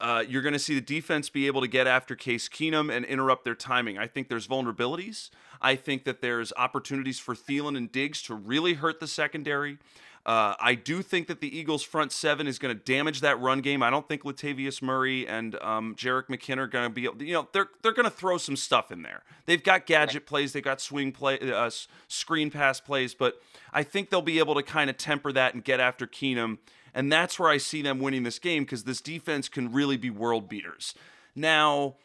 [0.00, 3.04] Uh, you're going to see the defense be able to get after Case Keenum and
[3.04, 3.98] interrupt their timing.
[3.98, 5.30] I think there's vulnerabilities.
[5.60, 9.78] I think that there's opportunities for Thielen and Diggs to really hurt the secondary.
[10.26, 13.60] Uh, I do think that the Eagles' front seven is going to damage that run
[13.60, 13.82] game.
[13.82, 17.32] I don't think Latavius Murray and um, Jerick McKinnon are going to be, able- you
[17.32, 19.22] know, they're they're going to throw some stuff in there.
[19.46, 21.70] They've got gadget plays, they've got swing play, uh,
[22.08, 23.40] screen pass plays, but
[23.72, 26.58] I think they'll be able to kind of temper that and get after Keenum,
[26.94, 30.10] and that's where I see them winning this game because this defense can really be
[30.10, 30.94] world beaters.
[31.34, 31.96] Now,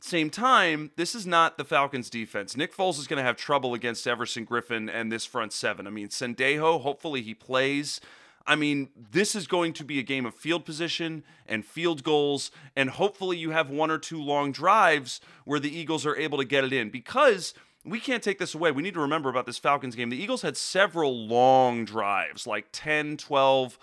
[0.00, 2.56] same time, this is not the Falcons defense.
[2.56, 5.86] Nick Foles is going to have trouble against Everson Griffen and this front seven.
[5.86, 8.00] I mean, Sendejo, hopefully he plays.
[8.46, 12.50] I mean, this is going to be a game of field position and field goals,
[12.74, 16.44] and hopefully you have one or two long drives where the Eagles are able to
[16.44, 17.54] get it in because
[17.84, 18.72] we can't take this away.
[18.72, 20.10] We need to remember about this Falcons game.
[20.10, 23.78] The Eagles had several long drives, like 10, 12,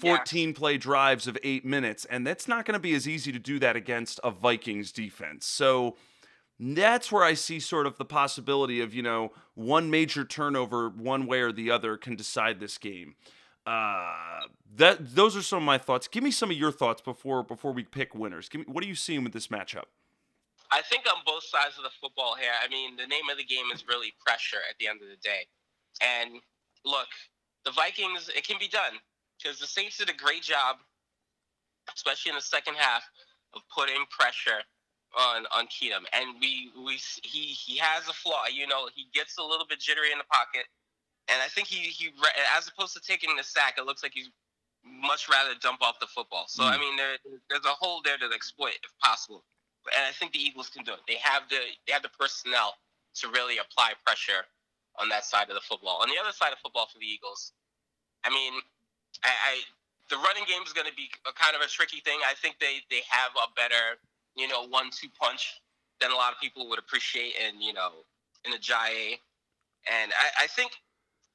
[0.00, 3.38] 14 play drives of eight minutes, and that's not going to be as easy to
[3.38, 5.46] do that against a Vikings defense.
[5.46, 5.96] So
[6.60, 11.26] that's where I see sort of the possibility of, you know, one major turnover one
[11.26, 13.14] way or the other can decide this game.
[13.66, 16.08] Uh, that those are some of my thoughts.
[16.08, 18.48] Give me some of your thoughts before before we pick winners.
[18.48, 19.84] Give me what are you seeing with this matchup?
[20.70, 23.44] I think on both sides of the football here, I mean, the name of the
[23.44, 25.46] game is really pressure at the end of the day.
[26.00, 26.40] And
[26.84, 27.08] look,
[27.64, 29.00] the Vikings, it can be done
[29.42, 30.76] because the Saints did a great job,
[31.94, 33.04] especially in the second half,
[33.54, 34.62] of putting pressure
[35.18, 36.04] on on Keenum.
[36.12, 38.44] And we we he he has a flaw.
[38.52, 40.66] You know, he gets a little bit jittery in the pocket,
[41.28, 42.10] and I think he he
[42.56, 44.30] as opposed to taking the sack, it looks like he's
[44.84, 46.46] much rather dump off the football.
[46.48, 46.80] So I Mm.
[46.80, 47.18] mean, there,
[47.50, 49.44] there's a hole there to exploit if possible
[49.96, 51.00] and I think the Eagles can do it.
[51.08, 52.74] They have the they have the personnel
[53.16, 54.46] to really apply pressure
[55.00, 56.00] on that side of the football.
[56.02, 57.52] On the other side of football for the Eagles,
[58.24, 58.54] I mean,
[59.24, 59.52] I, I
[60.10, 62.18] the running game is going to be a kind of a tricky thing.
[62.24, 63.98] I think they they have a better
[64.36, 65.60] you know one-two punch
[66.00, 68.04] than a lot of people would appreciate, and you know
[68.44, 69.18] in the Jai,
[69.86, 70.72] and I, I think.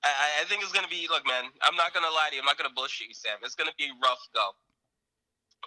[0.03, 1.07] I, I think it's gonna be.
[1.07, 1.47] Look, man.
[1.63, 2.41] I'm not gonna lie to you.
[2.43, 3.39] I'm not gonna bullshit you, Sam.
[3.39, 4.51] It's gonna be rough go.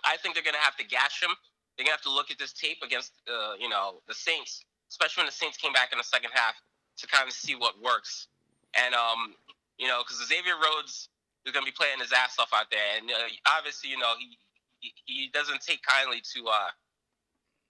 [0.05, 1.33] I think they're gonna have to gash him
[1.76, 5.22] they're gonna have to look at this tape against uh, you know the Saints, especially
[5.22, 6.55] when the Saints came back in the second half
[6.98, 8.29] to kind of see what works.
[8.74, 9.35] And um,
[9.79, 11.09] you know, because Xavier Rhodes
[11.46, 14.37] is gonna be playing his ass off out there, and uh, obviously, you know, he,
[14.82, 16.70] he he doesn't take kindly to uh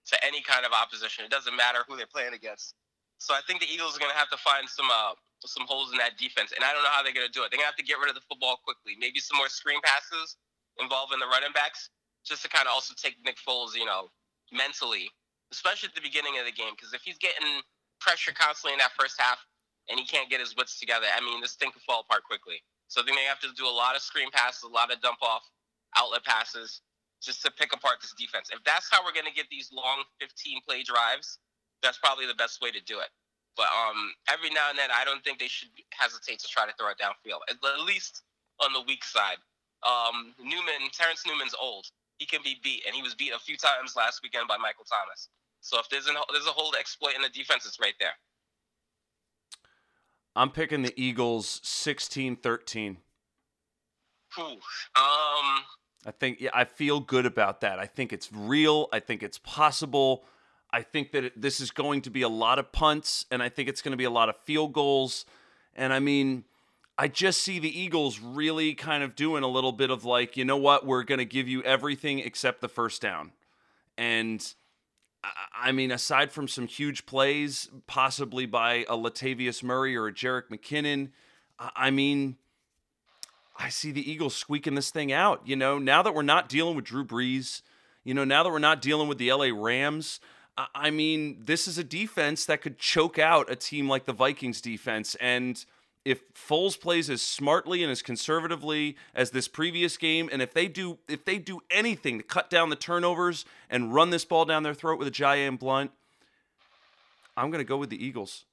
[0.09, 1.23] to any kind of opposition.
[1.23, 2.73] It doesn't matter who they're playing against.
[3.19, 5.13] So I think the Eagles are gonna have to find some uh
[5.45, 7.53] some holes in that defense, and I don't know how they're gonna do it.
[7.53, 8.97] They're gonna have to get rid of the football quickly.
[8.97, 10.35] Maybe some more screen passes
[10.81, 11.89] involving the running backs
[12.25, 14.09] just to kind of also take Nick Foles, you know,
[14.51, 15.09] mentally,
[15.51, 16.73] especially at the beginning of the game.
[16.75, 17.61] Because if he's getting
[18.01, 19.39] pressure constantly in that first half
[19.89, 22.61] and he can't get his wits together, I mean, this thing could fall apart quickly.
[22.87, 25.01] So I think they have to do a lot of screen passes, a lot of
[25.01, 25.43] dump off
[25.97, 26.81] outlet passes
[27.21, 28.49] just to pick apart this defense.
[28.53, 31.39] If that's how we're going to get these long 15 play drives,
[31.81, 33.09] that's probably the best way to do it.
[33.57, 36.73] But um, every now and then, I don't think they should hesitate to try to
[36.77, 38.21] throw it downfield, at at least
[38.61, 39.41] on the weak side.
[39.81, 41.87] Um, Newman, Terrence Newman's old.
[42.19, 44.85] he can be beat, and he was beat a few times last weekend by Michael
[44.85, 45.29] Thomas.
[45.61, 48.13] So if there's an there's a hole to exploit in the defense, it's right there.
[50.37, 52.97] I'm picking the Eagles 16-13.
[54.35, 54.45] Whew.
[54.45, 54.59] Um,
[54.95, 57.79] I think yeah, I feel good about that.
[57.79, 58.87] I think it's real.
[58.93, 60.23] I think it's possible.
[60.71, 63.49] I think that it, this is going to be a lot of punts, and I
[63.49, 65.25] think it's going to be a lot of field goals.
[65.75, 66.43] And I mean,
[66.97, 70.45] I just see the Eagles really kind of doing a little bit of like, you
[70.45, 73.31] know what, we're going to give you everything except the first down.
[73.97, 74.53] And
[75.23, 80.49] I mean, aside from some huge plays, possibly by a Latavius Murray or a Jerick
[80.49, 81.09] McKinnon,
[81.59, 82.37] I mean,
[83.57, 85.41] I see the Eagles squeaking this thing out.
[85.45, 87.61] You know, now that we're not dealing with Drew Brees,
[88.03, 90.19] you know, now that we're not dealing with the LA Rams,
[90.73, 94.61] I mean, this is a defense that could choke out a team like the Vikings
[94.61, 95.15] defense.
[95.19, 95.63] And
[96.07, 100.69] if Foles plays as smartly and as conservatively as this previous game, and if they
[100.69, 104.63] do if they do anything to cut down the turnovers and run this ball down
[104.63, 105.91] their throat with a Jian Blunt,
[107.35, 108.45] I'm gonna go with the Eagles.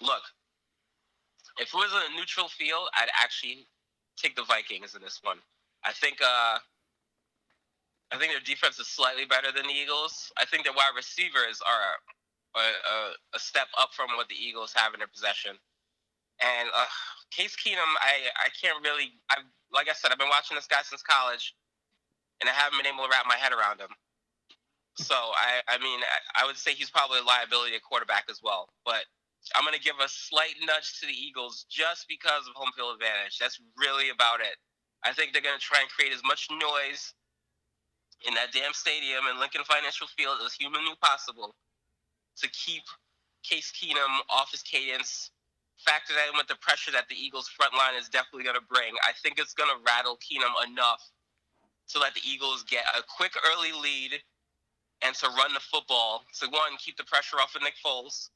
[0.00, 0.22] Look,
[1.58, 3.66] if it was a neutral field, I'd actually
[4.16, 5.38] take the Vikings in this one.
[5.84, 6.58] I think uh
[8.12, 10.30] I think their defense is slightly better than the Eagles.
[10.38, 11.98] I think their wide receivers are
[12.54, 12.96] a, a,
[13.36, 15.56] a step up from what the Eagles have in their possession.
[16.42, 16.90] And uh,
[17.30, 19.14] Case Keenum, I, I can't really.
[19.30, 19.40] I
[19.72, 21.54] like I said, I've been watching this guy since college,
[22.40, 23.92] and I haven't been able to wrap my head around him.
[24.96, 28.40] So I, I mean, I, I would say he's probably a liability at quarterback as
[28.44, 28.68] well.
[28.84, 29.08] But
[29.56, 33.00] I'm going to give a slight nudge to the Eagles just because of home field
[33.00, 33.38] advantage.
[33.40, 34.60] That's really about it.
[35.04, 37.14] I think they're going to try and create as much noise
[38.28, 41.56] in that damn stadium in Lincoln Financial Field as humanly possible
[42.38, 42.82] to keep
[43.42, 45.30] Case Keenum off his cadence.
[45.84, 48.68] Factor that in with the pressure that the Eagles' front line is definitely going to
[48.70, 48.94] bring.
[49.02, 51.02] I think it's going to rattle Keenum enough
[51.90, 54.22] to let the Eagles get a quick early lead
[55.02, 58.30] and to run the football to one keep the pressure off of Nick Foles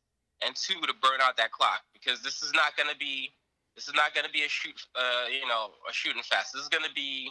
[0.45, 3.31] and two to burn out that clock because this is not going to be
[3.75, 6.53] this is not going to be a shoot uh, you know a shooting fest.
[6.53, 7.31] This is going to be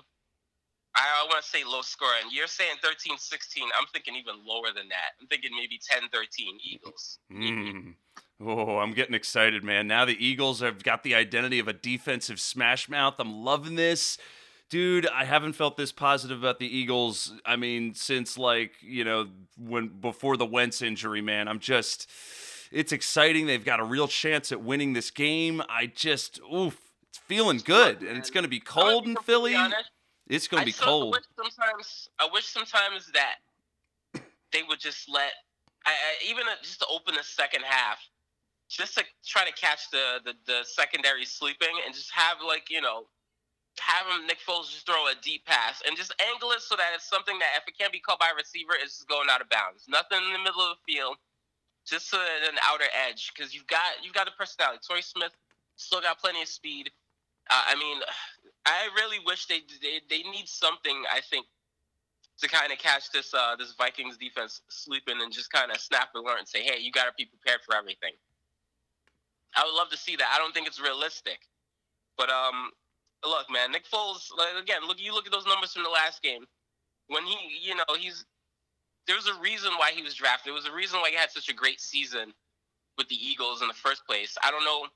[0.95, 2.23] I want to say low scoring.
[2.31, 3.63] You're saying 13 16.
[3.77, 5.13] I'm thinking even lower than that.
[5.19, 7.19] I'm thinking maybe 10 13 Eagles.
[7.31, 7.95] Mm.
[8.41, 9.87] Oh, I'm getting excited, man.
[9.87, 13.15] Now the Eagles have got the identity of a defensive smash mouth.
[13.19, 14.17] I'm loving this.
[14.69, 17.33] Dude, I haven't felt this positive about the Eagles.
[17.45, 19.27] I mean, since like, you know,
[19.57, 21.47] when before the Wentz injury, man.
[21.47, 22.09] I'm just
[22.71, 23.45] it's exciting.
[23.45, 25.61] They've got a real chance at winning this game.
[25.69, 28.01] I just oof, it's feeling good.
[28.01, 29.55] And it's gonna be cold in Philly.
[29.55, 29.91] Honest,
[30.27, 31.13] it's gonna be I cold.
[31.13, 33.35] Wish sometimes I wish sometimes that
[34.51, 35.31] they would just let
[35.85, 37.99] I, I, even just to open the second half,
[38.69, 42.81] just to try to catch the, the the secondary sleeping and just have like you
[42.81, 43.07] know
[43.79, 46.95] have him Nick Foles just throw a deep pass and just angle it so that
[46.95, 49.41] it's something that if it can't be caught by a receiver, it's just going out
[49.41, 49.83] of bounds.
[49.87, 51.17] Nothing in the middle of the field,
[51.85, 54.79] just an outer edge because you've got you've got the personality.
[54.87, 55.31] Torrey Smith
[55.75, 56.89] still got plenty of speed.
[57.49, 57.99] Uh, I mean,
[58.65, 61.03] I really wish they they, they need something.
[61.11, 61.45] I think
[62.39, 66.09] to kind of catch this uh, this Vikings defense sleeping and just kind of snap
[66.15, 68.11] and learn and say, hey, you got to be prepared for everything.
[69.55, 70.27] I would love to see that.
[70.33, 71.39] I don't think it's realistic,
[72.17, 72.71] but um,
[73.23, 74.29] look, man, Nick Foles.
[74.37, 76.45] Like, again, look, you look at those numbers from the last game.
[77.07, 78.25] When he, you know, he's
[79.07, 80.47] there was a reason why he was drafted.
[80.47, 82.33] There was a reason why he had such a great season
[82.97, 84.35] with the Eagles in the first place.
[84.43, 84.87] I don't know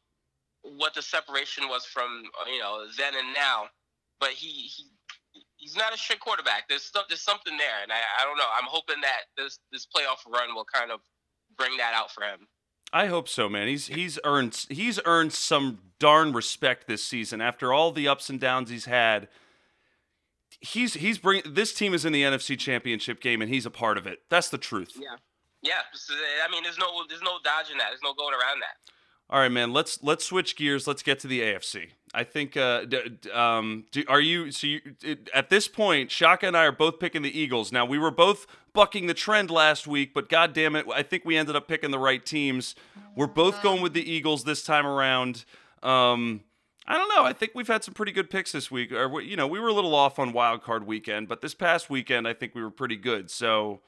[0.62, 3.66] what the separation was from you know then and now,
[4.20, 4.86] but he he
[5.56, 6.68] he's not a shit quarterback.
[6.68, 8.50] There's stuff there's something there, and I I don't know.
[8.58, 11.00] I'm hoping that this this playoff run will kind of
[11.58, 12.48] bring that out for him.
[12.92, 13.68] I hope so, man.
[13.68, 18.40] He's he's earned he's earned some darn respect this season after all the ups and
[18.40, 19.28] downs he's had.
[20.62, 23.98] He's he's bring this team is in the NFC Championship game and he's a part
[23.98, 24.20] of it.
[24.30, 24.94] That's the truth.
[24.96, 25.18] Yeah,
[25.62, 25.82] yeah.
[26.46, 27.90] I mean, there's no there's no dodging that.
[27.90, 28.92] There's no going around that.
[29.32, 29.72] All right, man.
[29.72, 30.88] Let's let's switch gears.
[30.88, 31.90] Let's get to the AFC.
[32.14, 32.58] I think.
[32.58, 34.66] Uh, d- um, do, are you so?
[34.66, 37.72] You, it, at this point, Shaka and I are both picking the Eagles.
[37.72, 41.26] Now we were both bucking the trend last week, but god damn it, I think
[41.26, 42.74] we ended up picking the right teams.
[43.16, 45.46] We're both going with the Eagles this time around.
[45.84, 46.42] Um,
[46.88, 47.24] I don't know.
[47.24, 48.92] I think we've had some pretty good picks this week.
[48.92, 51.88] Or you know, we were a little off on Wild Card Weekend, but this past
[51.88, 53.30] weekend I think we were pretty good.
[53.30, 53.82] So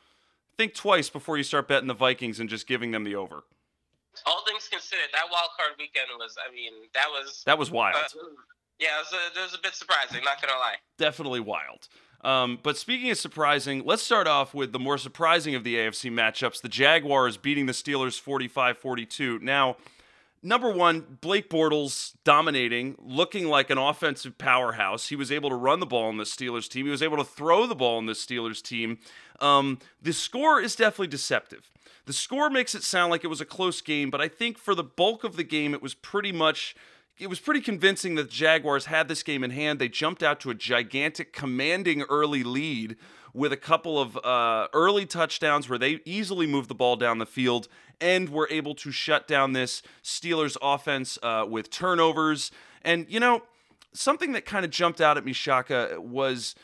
[0.55, 3.43] think twice before you start betting the Vikings and just giving them the over
[4.25, 7.95] all things considered, that wild card weekend was, I mean, that was that was wild.
[7.95, 8.27] Uh,
[8.79, 10.23] yeah, it was, a, it was a bit surprising.
[10.23, 10.75] Not gonna lie.
[10.97, 11.87] Definitely wild.
[12.23, 16.11] Um, but speaking of surprising, let's start off with the more surprising of the AFC
[16.11, 19.41] matchups: the Jaguars beating the Steelers 45-42.
[19.41, 19.77] Now,
[20.43, 25.09] number one, Blake Bortles dominating, looking like an offensive powerhouse.
[25.09, 26.85] He was able to run the ball in the Steelers team.
[26.85, 28.99] He was able to throw the ball in the Steelers team.
[29.39, 31.69] Um, the score is definitely deceptive.
[32.05, 34.73] The score makes it sound like it was a close game, but I think for
[34.73, 36.75] the bulk of the game, it was pretty much.
[37.19, 39.77] It was pretty convincing that the Jaguars had this game in hand.
[39.77, 42.95] They jumped out to a gigantic, commanding early lead
[43.33, 47.25] with a couple of uh, early touchdowns where they easily moved the ball down the
[47.25, 47.67] field
[47.99, 52.51] and were able to shut down this Steelers offense uh, with turnovers.
[52.81, 53.43] And, you know,
[53.93, 56.55] something that kind of jumped out at me, Shaka, was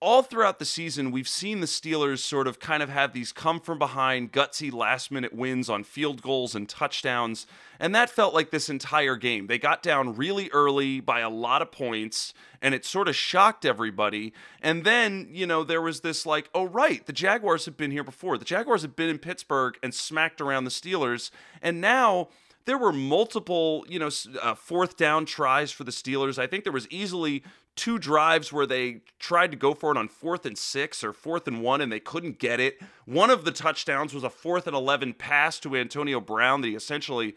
[0.00, 3.58] all throughout the season, we've seen the Steelers sort of kind of have these come
[3.58, 7.46] from behind, gutsy last minute wins on field goals and touchdowns.
[7.80, 9.48] And that felt like this entire game.
[9.48, 12.32] They got down really early by a lot of points,
[12.62, 14.32] and it sort of shocked everybody.
[14.62, 18.04] And then, you know, there was this like, oh, right, the Jaguars have been here
[18.04, 18.38] before.
[18.38, 21.30] The Jaguars have been in Pittsburgh and smacked around the Steelers.
[21.60, 22.28] And now
[22.66, 24.10] there were multiple, you know,
[24.42, 26.38] uh, fourth down tries for the Steelers.
[26.38, 27.42] I think there was easily
[27.78, 31.46] two drives where they tried to go for it on fourth and six or fourth
[31.46, 32.78] and one and they couldn't get it.
[33.06, 36.74] One of the touchdowns was a fourth and 11 pass to Antonio Brown that he
[36.74, 37.36] essentially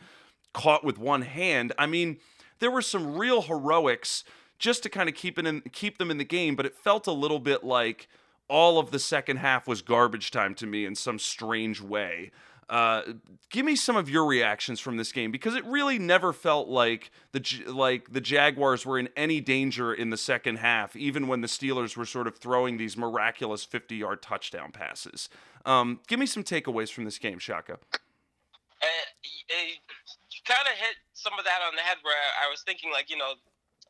[0.52, 1.72] caught with one hand.
[1.78, 2.18] I mean,
[2.60, 4.24] there were some real heroics
[4.58, 7.08] just to kind of keep it in, keep them in the game, but it felt
[7.08, 8.10] a little bit like
[8.48, 12.32] all of the second half was garbage time to me in some strange way.
[12.72, 13.02] Uh,
[13.50, 17.12] give me some of your reactions from this game because it really never felt like
[17.34, 21.50] the like the Jaguars were in any danger in the second half, even when the
[21.50, 25.28] Steelers were sort of throwing these miraculous 50-yard touchdown passes.
[25.66, 27.74] Um, give me some takeaways from this game, Shaka.
[27.74, 28.88] Uh,
[29.22, 33.10] you kind of hit some of that on the head where I was thinking, like,
[33.10, 33.34] you know,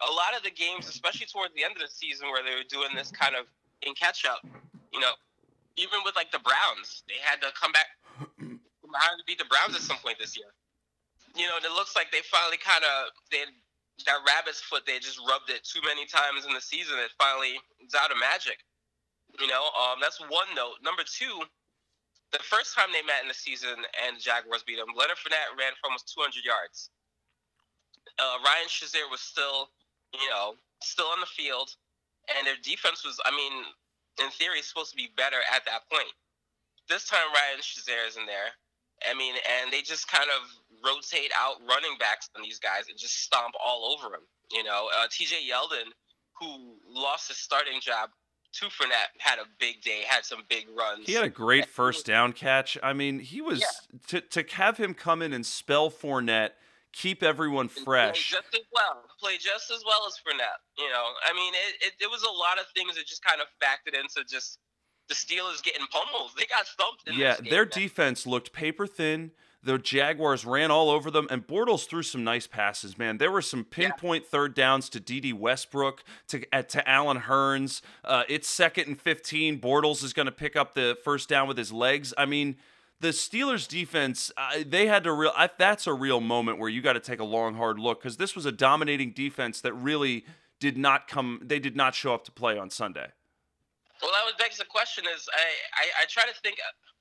[0.01, 2.67] a lot of the games, especially towards the end of the season, where they were
[2.67, 3.45] doing this kind of
[3.83, 4.41] in catch up,
[4.91, 5.13] you know,
[5.77, 7.85] even with like the Browns, they had to come back
[8.91, 10.51] behind to beat the Browns at some point this year.
[11.35, 13.47] You know, it looks like they finally kind of they
[14.05, 14.83] that rabbit's foot.
[14.85, 16.97] They just rubbed it too many times in the season.
[16.99, 18.59] It finally is out of magic.
[19.39, 20.83] You know, um, that's one note.
[20.83, 21.45] Number two,
[22.31, 25.55] the first time they met in the season and the Jaguars beat them, Leonard Fournette
[25.55, 26.91] ran for almost 200 yards.
[28.19, 29.71] Uh, Ryan Shazier was still,
[30.11, 31.71] you know, still on the field,
[32.35, 33.63] and their defense was, I mean,
[34.19, 36.11] in theory, supposed to be better at that point.
[36.89, 38.51] This time, Ryan Shazier is in there.
[39.09, 40.47] I mean, and they just kind of
[40.83, 44.21] rotate out running backs on these guys and just stomp all over them.
[44.51, 45.35] You know, uh, T.J.
[45.35, 45.91] Yeldon,
[46.39, 48.09] who lost his starting job
[48.53, 51.07] to Fournette, had a big day, had some big runs.
[51.07, 52.77] He had a great first down catch.
[52.83, 53.99] I mean, he was yeah.
[54.07, 56.51] to to have him come in and spell Fournette,
[56.91, 58.31] keep everyone fresh.
[58.31, 60.59] Play just as well, play just as well as Fournette.
[60.77, 63.39] You know, I mean, it, it, it was a lot of things that just kind
[63.39, 64.59] of factored into just
[65.07, 66.31] the Steelers getting pummeled.
[66.37, 67.17] They got thumped.
[67.17, 69.31] yeah, their defense looked paper thin.
[69.63, 72.97] The Jaguars ran all over them, and Bortles threw some nice passes.
[72.97, 74.29] Man, there were some pinpoint yeah.
[74.31, 77.81] third downs to Dede Westbrook, to uh, to Allen Hurns.
[78.03, 79.59] Uh, it's second and fifteen.
[79.59, 82.11] Bortles is going to pick up the first down with his legs.
[82.17, 82.55] I mean,
[83.01, 85.31] the Steelers defense, uh, they had to real.
[85.35, 88.17] I, that's a real moment where you got to take a long, hard look because
[88.17, 90.25] this was a dominating defense that really
[90.59, 91.39] did not come.
[91.43, 93.09] They did not show up to play on Sunday.
[94.01, 95.45] Well, that was begs the question: is I,
[95.77, 96.57] I I try to think,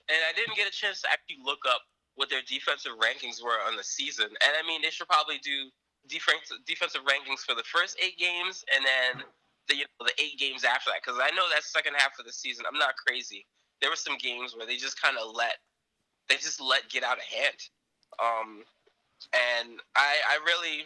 [0.08, 1.82] and I didn't get a chance to actually look up
[2.16, 4.28] what their defensive rankings were on the season.
[4.28, 5.72] And I mean, they should probably do
[6.08, 9.24] defense defensive rankings for the first eight games, and then
[9.68, 11.00] the you know, the eight games after that.
[11.04, 13.46] Because I know that second half of the season, I'm not crazy.
[13.80, 15.56] There were some games where they just kind of let
[16.28, 17.60] they just let get out of hand.
[18.20, 18.64] Um,
[19.32, 20.84] and I I really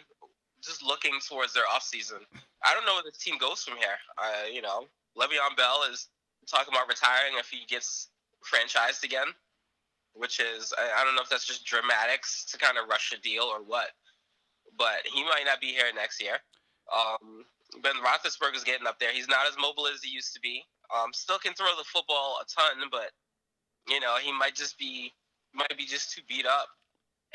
[0.63, 2.19] just looking towards their off season.
[2.65, 3.99] I don't know where this team goes from here.
[4.17, 6.09] Uh, you know, Le'Veon Bell is
[6.47, 8.09] talking about retiring if he gets
[8.43, 9.27] franchised again,
[10.13, 13.43] which is I, don't know if that's just dramatics to kind of rush a deal
[13.43, 13.89] or what,
[14.77, 16.37] but he might not be here next year.
[16.93, 17.45] Um,
[17.81, 17.95] ben
[18.55, 19.11] is getting up there.
[19.11, 20.63] He's not as mobile as he used to be.
[20.93, 23.11] Um, still can throw the football a ton, but
[23.87, 25.11] you know he might just be
[25.53, 26.67] might be just too beat up.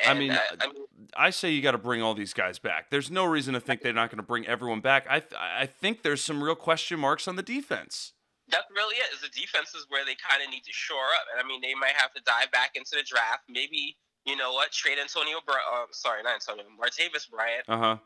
[0.04, 0.84] And, I, mean, uh, I mean,
[1.16, 2.90] I say you got to bring all these guys back.
[2.90, 5.06] There's no reason to think they're not going to bring everyone back.
[5.08, 8.12] I th- I think there's some real question marks on the defense.
[8.48, 9.14] That's really it.
[9.14, 11.60] Is the defense is where they kind of need to shore up, and I mean,
[11.60, 13.44] they might have to dive back into the draft.
[13.48, 13.96] Maybe
[14.26, 15.38] you know what, trade Antonio.
[15.46, 16.64] Br- uh, sorry, not Antonio.
[16.76, 17.64] Martavis Bryant.
[17.68, 17.96] Uh huh.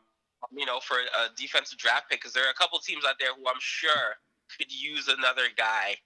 [0.51, 3.33] You know, for a defensive draft pick, because there are a couple teams out there
[3.33, 4.19] who I'm sure
[4.57, 5.97] could use another guy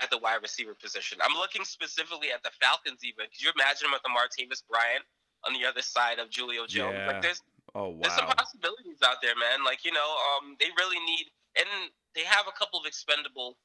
[0.00, 1.18] at the wide receiver position.
[1.20, 3.02] I'm looking specifically at the Falcons.
[3.02, 5.02] Even could you imagine with the Martavis Bryant?
[5.46, 6.96] On the other side of Julio Jones.
[6.98, 7.06] Yeah.
[7.06, 7.42] Like there's
[7.74, 7.98] oh wow.
[8.02, 9.64] there's some possibilities out there, man.
[9.64, 11.26] Like you know, um, they really need,
[11.56, 11.68] and
[12.14, 13.56] they have a couple of expendable,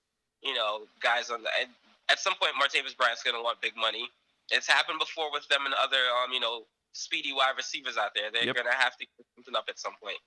[0.41, 1.49] you know, guys on the.
[1.59, 1.69] And
[2.09, 4.09] at some point, Martavis Bryant's gonna want big money.
[4.51, 8.29] It's happened before with them and other, um, you know, speedy wide receivers out there.
[8.31, 8.55] They're Yep.
[8.55, 10.17] gonna have to get something up at some point.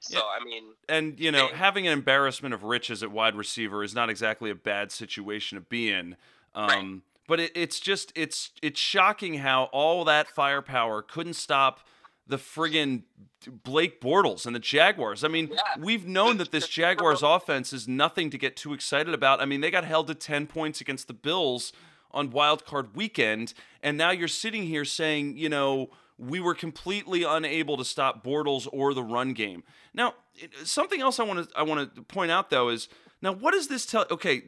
[0.00, 0.24] So Yeah.
[0.40, 1.56] I mean, And you know, Yeah.
[1.56, 5.62] having an embarrassment of riches at wide receiver is not exactly a bad situation to
[5.62, 6.16] be in.
[6.54, 11.80] Um, But it, it's just it's it's shocking how all that firepower couldn't stop
[12.26, 13.02] the friggin'
[13.64, 15.24] Blake Bortles and the Jaguars.
[15.24, 15.60] I mean, Yeah.
[15.78, 19.40] we've known that this Jaguars offense is nothing to get too excited about.
[19.40, 21.72] I mean, they got held to ten points against the Bills
[22.12, 27.24] on Wild Card Weekend, and now you're sitting here saying, you know, we were completely
[27.24, 29.64] unable to stop Bortles or the run game.
[29.94, 30.14] Now,
[30.62, 32.88] something else I want to I want to point out though is
[33.20, 34.06] now what does this tell?
[34.10, 34.42] Okay,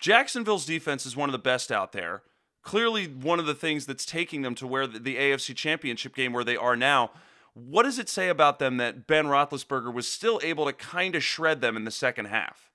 [0.00, 2.22] Jacksonville's defense is one of the best out there.
[2.62, 6.44] Clearly, one of the things that's taking them to where the, AFC Championship game where
[6.44, 7.10] they are now.
[7.54, 11.24] What does it say about them that Ben Roethlisberger was still able to kind of
[11.24, 12.70] shred them in the second half?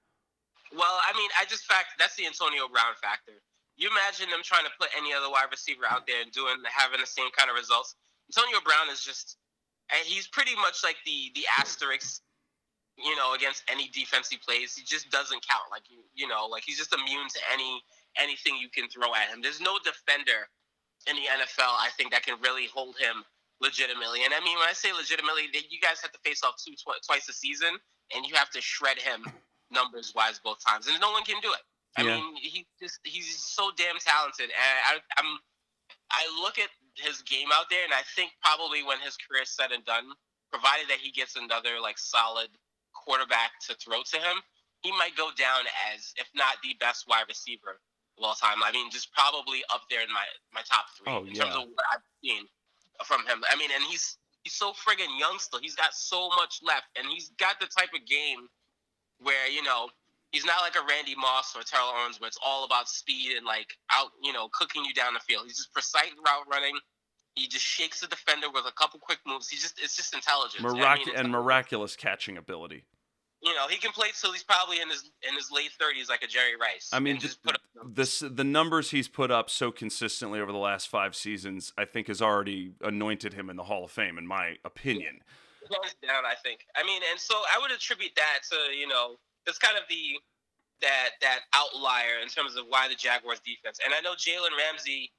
[0.76, 3.40] well, I mean, I just fact that's the Antonio Brown factor.
[3.76, 7.00] You imagine them trying to put any other wide receiver out there and doing having
[7.00, 7.96] the same kind of results.
[8.32, 9.38] Antonio Brown is just,
[9.92, 12.22] and he's pretty much like the the asterisk,
[12.98, 14.76] you know, against any defense he plays.
[14.76, 15.68] He just doesn't count.
[15.72, 17.82] Like you, you know, like he's just immune to any
[18.18, 19.42] anything you can throw at him.
[19.42, 20.48] There's no defender
[21.08, 23.24] in the NFL I think that can really hold him
[23.62, 24.24] legitimately.
[24.24, 27.04] And I mean, when I say legitimately, you guys have to face off two tw-
[27.06, 27.76] twice a season,
[28.16, 29.26] and you have to shred him
[29.72, 31.62] numbers wise both times, and no one can do it.
[31.98, 32.16] I Yeah.
[32.18, 35.40] mean, he just he's so damn talented, and I, I'm
[36.12, 39.50] I look at his game out there, and I think probably when his career is
[39.50, 40.12] said and done,
[40.52, 42.50] provided that he gets another like solid
[42.96, 44.42] quarterback to throw to him,
[44.82, 47.82] he might go down as if not the best wide receiver
[48.18, 48.64] of all time.
[48.64, 51.68] I mean, just probably up there in my my top three Oh, in terms of
[51.68, 52.46] what I've seen
[53.06, 53.44] from him.
[53.52, 55.60] I mean, and he's he's so friggin' young still.
[55.60, 58.48] He's got so much left, and he's got the type of game
[59.20, 59.90] where you know
[60.32, 63.46] he's not like a Randy Moss or Terrell Owens, where it's all about speed and
[63.46, 65.44] like out, you know, cooking you down the field.
[65.46, 66.76] He's just precise route running.
[67.36, 69.50] He just shakes the defender with a couple quick moves.
[69.50, 70.64] He just it's just intelligence.
[70.64, 72.86] I mean, and like- miraculous catching ability.
[73.42, 76.24] you know, he can play till he's probably in his in his late thirties, like
[76.24, 76.90] a Jerry Rice.
[76.94, 77.62] I mean, just put up.
[77.94, 82.08] this the numbers he's put up so consistently over the last five seasons, I think,
[82.08, 85.20] has already anointed him in the Hall of Fame, in my opinion.
[85.62, 86.26] hands down.
[86.26, 86.66] I think.
[86.76, 90.20] I mean, and so I would attribute that to you know it's kind of the
[90.82, 93.80] that that outlier in terms of why the Jaguars defense.
[93.84, 95.12] And I know Jalen Ramsey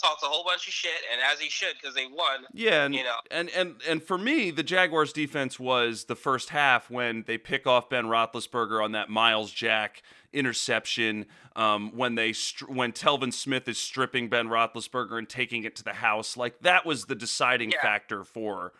[0.00, 2.46] talked a whole bunch of shit, and as he should because they won.
[2.52, 3.16] Yeah, and, You know.
[3.30, 7.66] and and and for me, the Jaguars' defense was the first half when they pick
[7.66, 11.26] off Ben Roethlisberger on that Myles Jack interception.
[11.54, 15.84] Um, when they str- when Telvin Smith is stripping Ben Roethlisberger and taking it to
[15.84, 17.82] the house, like that was the deciding Yeah.
[17.82, 18.72] factor for,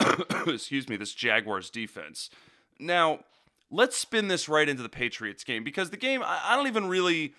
[0.46, 2.30] excuse me, this Jaguars defense.
[2.78, 3.20] Now,
[3.70, 6.86] let's spin this right into the Patriots game because the game I, I don't even
[6.88, 7.34] really.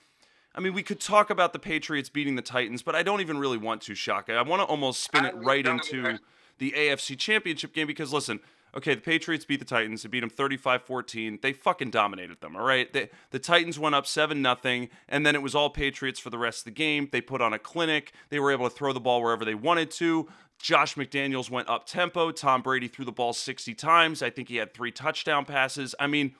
[0.55, 3.37] I mean, we could talk about the Patriots beating the Titans, but I don't even
[3.37, 4.33] really want to, Shaka.
[4.33, 6.17] I want to almost spin it right into
[6.59, 8.39] the AFC Championship game because listen,
[8.73, 10.03] okay, the Patriots beat the Titans.
[10.03, 11.41] They beat them 35-14.
[11.41, 12.91] They fucking dominated them, all right?
[12.91, 16.37] They, the Titans went up 7 nothing, and then it was all Patriots for the
[16.37, 17.09] rest of the game.
[17.11, 18.13] They put on a clinic.
[18.29, 20.29] They were able to throw the ball wherever they wanted to.
[20.57, 22.31] Josh McDaniels went up tempo.
[22.31, 24.23] Tom Brady threw the ball 60 times.
[24.23, 25.93] I think he had 3 touchdown passes.
[25.99, 26.33] I mean,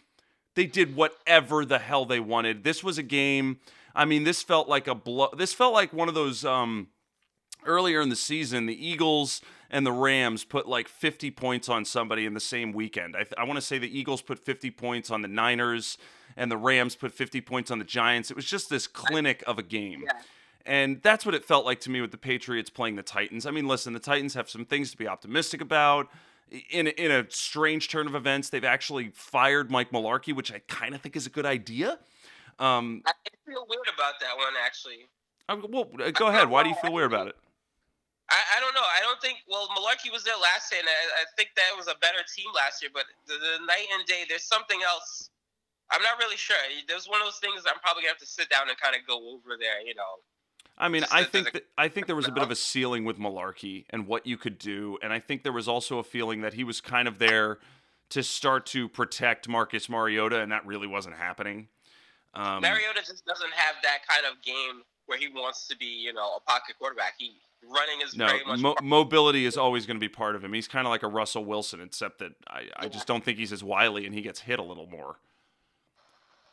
[0.55, 2.63] they did whatever the hell they wanted.
[2.63, 3.59] This was a game.
[3.95, 5.29] I mean, this felt like a blow.
[5.35, 6.89] This felt like one of those um,
[7.65, 8.65] earlier in the season.
[8.65, 13.15] The Eagles and the Rams put like 50 points on somebody in the same weekend.
[13.15, 15.97] I, th- I want to say the Eagles put 50 points on the Niners,
[16.37, 18.29] and the Rams put 50 points on the Giants.
[18.29, 20.03] It was just this clinic of a game.
[20.05, 20.21] Yeah.
[20.65, 23.45] And that's what it felt like to me with the Patriots playing the Titans.
[23.45, 26.07] I mean, listen, the Titans have some things to be optimistic about.
[26.69, 30.59] In a, in a strange turn of events, they've actually fired Mike Mularkey, which I
[30.67, 31.99] kind of think is a good idea.
[32.59, 33.11] Um, I
[33.45, 35.07] feel weird about that one actually.
[35.47, 36.49] I- well, uh, go ahead.
[36.49, 37.35] Why do you feel weird about it?
[38.29, 38.81] I, I don't know.
[38.81, 39.37] I don't think.
[39.47, 42.49] Well, Mularkey was there last year, and I, I think that was a better team
[42.55, 42.89] last year.
[42.93, 45.29] But the, the night and day, there's something else.
[45.91, 46.57] I'm not really sure.
[46.87, 49.05] There's one of those things I'm probably gonna have to sit down and kind of
[49.05, 49.85] go over there.
[49.85, 50.25] You know.
[50.77, 53.05] I mean, Just I think that I think there was a bit of a ceiling
[53.05, 56.41] with Mularkey and what you could do, and I think there was also a feeling
[56.41, 57.59] that he was kind of there
[58.09, 61.67] to start to protect Marcus Mariota, and that really wasn't happening.
[62.35, 66.13] Um, Mariota just doesn't have that kind of game where he wants to be, you
[66.13, 67.13] know, a pocket quarterback.
[67.17, 67.31] He
[67.63, 68.59] running is no, very much.
[68.59, 70.53] mo- mobility is always going to be part of him.
[70.53, 73.53] He's kind of like a Russell Wilson, except that I, I just don't think he's
[73.53, 75.17] as wily and he gets hit a little more.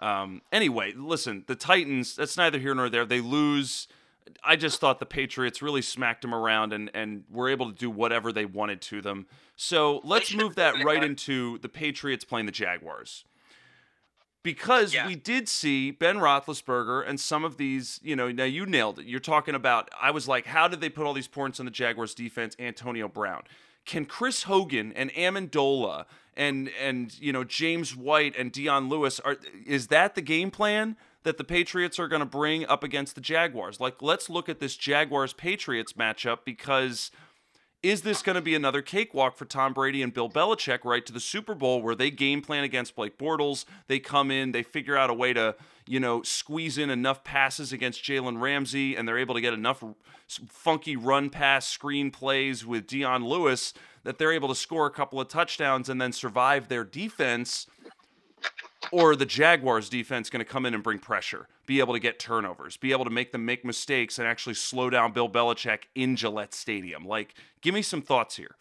[0.00, 3.04] Um, anyway, listen, the Titans, that's neither here nor there.
[3.04, 3.88] They lose.
[4.44, 7.90] I just thought the Patriots really smacked them around and, and were able to do
[7.90, 9.26] whatever they wanted to them.
[9.56, 13.24] So let's move that right into the Patriots playing the Jaguars.
[14.42, 15.06] Because Yeah.
[15.06, 19.06] we did see Ben Roethlisberger and some of these, you know, now you nailed it.
[19.06, 21.70] You're talking about, I was like, how did they put all these points on the
[21.72, 22.56] Jaguars defense?
[22.58, 23.42] Antonio Brown.
[23.84, 26.04] Can Chris Hogan and Amendola
[26.36, 29.36] and and you know James White and Dion Lewis are
[29.66, 33.20] is that the game plan that the Patriots are going to bring up against the
[33.20, 33.80] Jaguars?
[33.80, 37.10] Like, let's look at this Jaguars Patriots matchup because
[37.82, 41.12] is this going to be another cakewalk for Tom Brady and Bill Belichick right to
[41.12, 43.64] the Super Bowl where they game plan against Blake Bortles?
[43.88, 45.56] They come in, they figure out a way to,
[45.86, 49.82] you know, squeeze in enough passes against Jalen Ramsey, and they're able to get enough
[50.48, 53.74] funky run pass screen plays with Dion Lewis
[54.04, 57.66] that they're able to score a couple of touchdowns and then survive their defense.
[58.90, 62.18] Or the Jaguars defense going to come in and bring pressure, be able to get
[62.18, 66.16] turnovers, be able to make them make mistakes and actually slow down Bill Belichick in
[66.16, 67.04] Gillette Stadium.
[67.04, 68.56] Like, give me some thoughts here.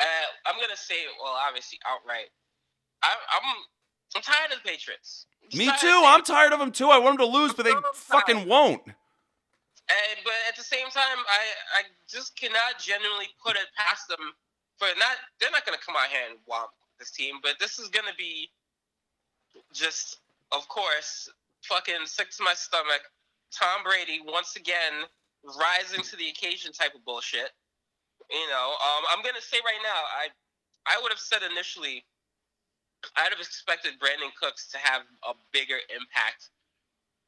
[0.00, 0.04] Uh,
[0.46, 2.30] I'm gonna say, well, obviously outright.
[3.02, 3.64] I, I'm
[4.16, 5.26] I'm tired of the Patriots.
[5.52, 6.02] I'm Me too.
[6.04, 6.88] I'm tired of them too.
[6.88, 8.82] I want them to lose, but they fucking won't.
[8.84, 14.32] And but at the same time, I I just cannot genuinely put it past them
[14.76, 15.16] for not.
[15.40, 18.50] They're not gonna come out here and womp this team, but this is gonna be
[19.72, 20.18] just,
[20.52, 21.28] of course,
[21.64, 23.02] fucking sick to my stomach.
[23.52, 25.04] Tom Brady once again
[25.58, 27.50] rising to the occasion type of bullshit.
[28.30, 30.28] You know, um, I'm gonna say right now, I
[30.86, 32.04] I would have said initially,
[33.16, 36.50] I'd have expected Brandin Cooks to have a bigger impact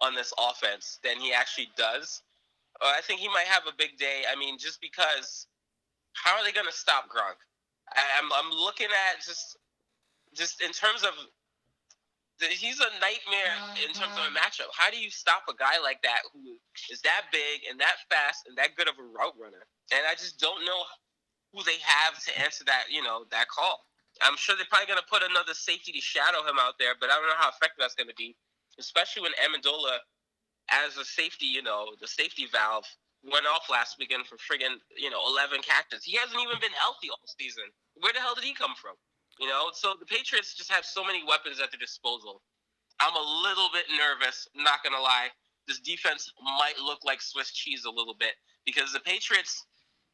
[0.00, 2.22] on this offense than he actually does.
[2.80, 4.22] Uh, I think he might have a big day.
[4.30, 5.46] I mean, just because,
[6.14, 7.36] how are they to stop Gronk?
[7.94, 9.56] I, I'm I'm looking at just
[10.34, 11.12] just in terms of
[12.48, 14.40] he's a nightmare in terms of a mm-hmm.
[14.40, 14.72] matchup.
[14.72, 16.56] How do you stop a guy like that who
[16.88, 19.68] is that big and that fast and that good of a route runner?
[19.92, 20.80] And I just don't know
[21.52, 23.84] who they have to answer that you know that call.
[24.22, 27.08] I'm sure they're probably going to put another safety to shadow him out there, but
[27.08, 28.36] I don't know how effective that's going to be,
[28.78, 30.02] especially when Amendola
[30.70, 32.86] as a safety, you know, the safety valve
[33.24, 36.04] went off last weekend for friggin', you know, 11 catches.
[36.04, 37.64] He hasn't even been healthy all season.
[38.00, 38.96] Where the hell did he come from?
[39.40, 42.42] You know, so the Patriots just have so many weapons at their disposal.
[43.00, 45.32] I'm a little bit nervous, not to lie.
[45.66, 48.36] This defense might look like Swiss cheese a little bit
[48.66, 49.64] because the Patriots,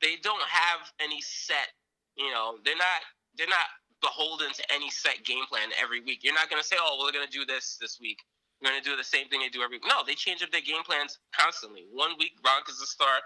[0.01, 1.75] they don't have any set,
[2.17, 3.03] you know, they're not,
[3.37, 3.67] they're not
[4.01, 6.23] beholden to any set game plan every week.
[6.23, 8.23] You're not to say, oh, we're to do this this week.
[8.63, 9.89] We're to do the same thing they do every week.
[9.89, 11.85] No, they change up their game plans constantly.
[11.91, 13.19] One week, Gronk is the star.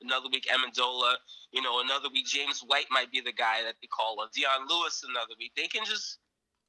[0.00, 1.14] Another week, Amendola.
[1.52, 4.16] You know, another week, James White might be the guy that they call.
[4.18, 5.52] Or Dion Lewis another week.
[5.56, 6.18] They can just,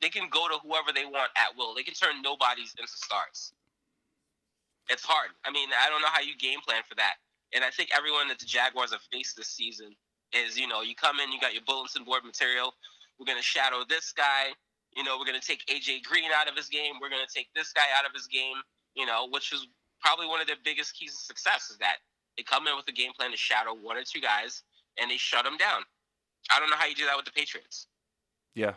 [0.02, 1.76] they can go to whoever they want at will.
[1.76, 3.54] They can turn nobodies into stars.
[4.90, 5.30] It's hard.
[5.46, 7.22] I mean, I don't know how you game plan for that.
[7.54, 9.94] And I think everyone that the Jaguars have faced this season
[10.34, 12.74] is, you know, you come in, you got your bulletin board material.
[13.18, 14.54] We're to shadow this guy.
[14.96, 16.98] You know, we're to take AJ Green out of his game.
[17.02, 18.58] We're to take this guy out of his game.
[18.96, 19.68] You know, which is
[20.02, 21.98] probably one of their biggest keys to success is that
[22.40, 24.64] they come in with a game plan to shadow one or two guys
[25.00, 25.82] and they shut them down.
[26.50, 27.88] I don't know how you do that with the Patriots.
[28.56, 28.76] Yeah,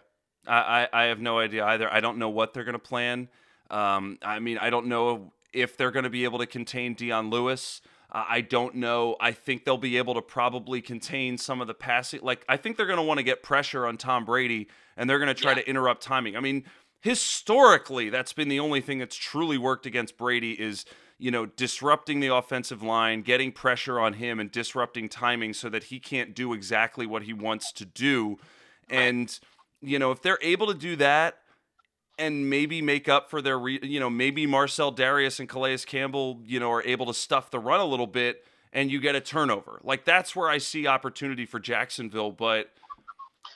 [0.49, 1.89] I, I, I have no idea either.
[1.93, 3.29] I don't know what they're going to plan.
[3.71, 7.31] Um, I mean, I don't know if they're going to be able to contain Dion
[7.31, 7.81] Lewis.
[8.11, 9.17] Uh, I don't know.
[9.21, 12.21] I think they'll be able to probably contain some of the passing.
[12.23, 15.21] Like, I think they're going to want to get pressure on Tom Brady and they're
[15.21, 15.63] going to try Yeah.
[15.63, 16.37] to interrupt timing.
[16.37, 16.65] I mean,
[17.01, 20.85] historically, that's been the only thing that's truly worked against Brady is,
[21.23, 25.85] you know, disrupting the offensive line, getting pressure on him, and disrupting timing so that
[25.85, 28.39] he can't do exactly what he wants to do.
[28.91, 29.39] And,
[29.81, 31.39] you know, if they're able to do that,
[32.19, 36.41] and maybe make up for their, re- you know, maybe Marcell Dareus and Calais Campbell,
[36.45, 39.21] you know, are able to stuff the run a little bit and you get a
[39.21, 39.81] turnover.
[39.83, 42.31] Like that's where I see opportunity for Jacksonville.
[42.31, 42.71] But,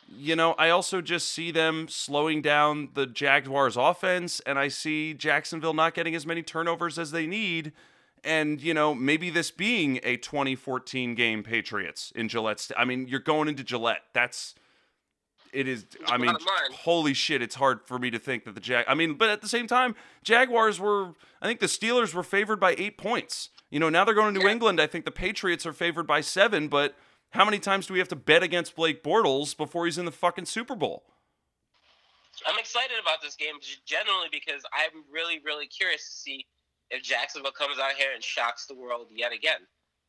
[0.08, 5.14] you know, I also just see them slowing down the Jaguars offense and I see
[5.14, 7.72] Jacksonville not getting as many turnovers as they need.
[8.24, 12.70] And, you know, maybe this being a 2014 game Patriots in Gillette.
[12.76, 14.02] I mean, you're going into Gillette.
[14.12, 14.54] That's
[15.52, 16.34] it is I mean
[16.80, 19.40] holy shit it's hard for me to think that the Jag I mean but at
[19.42, 23.50] the same time Jaguars were I think the Steelers were favored by 8 points.
[23.70, 24.52] You know, now they're going to New Yeah.
[24.52, 24.80] England.
[24.80, 26.94] I think the Patriots are favored by 7, but
[27.30, 30.12] how many times do we have to bet against Blake Bortles before he's in the
[30.12, 31.04] fucking Super Bowl?
[32.46, 33.54] I'm excited about this game
[33.86, 36.46] generally because I'm really, really curious to see
[36.90, 39.60] if Jacksonville comes out here and shocks the world yet again.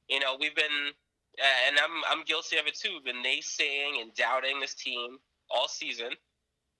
[0.10, 0.92] You know, we've been,
[1.40, 3.00] uh, and I'm I'm guilty of it too.
[3.04, 5.18] Been naysaying and doubting this team
[5.50, 6.12] all season,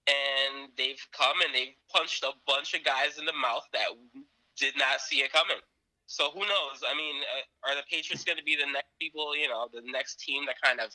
[0.06, 3.88] and they've come and they've punched a bunch of guys in the mouth that
[4.58, 5.60] did not see it coming.
[6.08, 6.80] So who knows?
[6.88, 9.36] I mean, uh, are the Patriots going to be the next people?
[9.36, 10.88] You know, the next team that kind of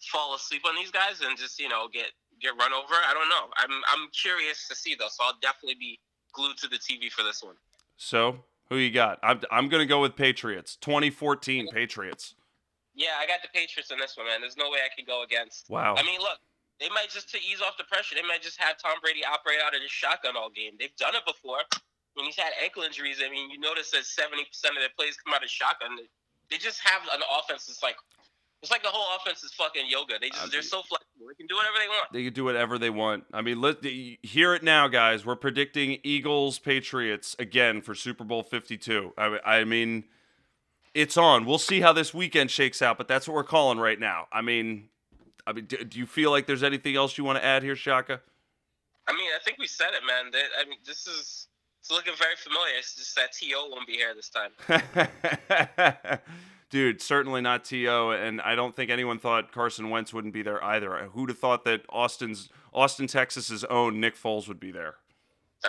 [0.00, 2.94] fall asleep on these guys and just you know get get run over.
[2.94, 3.50] I don't know.
[3.58, 5.98] I'm I'm curious to see though, so I'll definitely be
[6.32, 7.56] glued to the TV for this one.
[7.96, 8.38] So,
[8.70, 9.18] who you got?
[9.24, 10.76] I'm I'm gonna go with Patriots.
[10.76, 12.36] 2014 Patriots.
[12.94, 14.40] Yeah, I got the Patriots in this one, man.
[14.42, 15.70] There's no way I can go against.
[15.70, 15.96] Wow.
[15.96, 16.38] I mean, look,
[16.78, 19.58] they might just to ease off the pressure, they might just have Tom Brady operate
[19.64, 20.74] out of his shotgun all game.
[20.78, 21.66] They've done it before.
[22.14, 25.32] When he's had ankle injuries, I mean, you notice that 70% of their plays come
[25.32, 25.96] out of shotgun.
[26.50, 27.96] They just have an offense that's like
[28.62, 30.14] it's like the whole offense is fucking yoga.
[30.20, 31.26] They just they're so flexible.
[31.28, 32.12] They can do whatever they want.
[32.12, 33.24] They can do whatever they want.
[33.32, 35.26] I mean, let hear it now, guys.
[35.26, 39.14] We're predicting Eagles Patriots again for Super Bowl 52.
[39.18, 40.04] I, I mean,
[40.94, 41.44] it's on.
[41.44, 44.26] We'll see how this weekend shakes out, but that's what we're calling right now.
[44.30, 44.90] I mean,
[45.44, 47.74] I mean, do, do you feel like there's anything else you want to add here,
[47.74, 48.20] Shaka?
[49.08, 50.30] I mean, I think we said it, man.
[50.30, 51.48] That, I mean, this is
[51.92, 52.72] looking very familiar.
[52.78, 56.18] It's just that To won't be here this time.
[56.70, 60.62] dude, certainly not To, and I don't think anyone thought Carson Wentz wouldn't be there
[60.64, 61.10] either.
[61.12, 64.96] Who'd have thought that Austin's Austin, Texas's own Nick Foles would be there?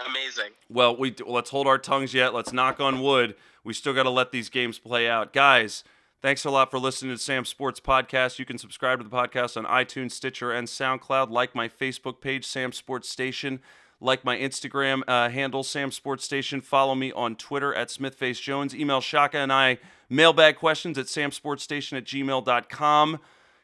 [0.07, 0.51] Amazing.
[0.69, 2.33] Well, we let's hold our tongues yet.
[2.33, 3.35] Let's knock on wood.
[3.63, 5.83] We still got to let these games play out, guys.
[6.21, 8.39] Thanks a lot for listening to Sam Sports Podcast.
[8.39, 11.29] You can subscribe to the podcast on iTunes, Stitcher, and SoundCloud.
[11.29, 13.59] Like my Facebook page, Sam Sports Station.
[14.03, 16.59] Like my Instagram uh, handle, Sam Sports Station.
[16.59, 18.73] Follow me on Twitter at SmithFaceJones.
[18.73, 19.77] Email Shaka and I
[20.09, 23.19] mailbag questions at samsportstation at gmail.com.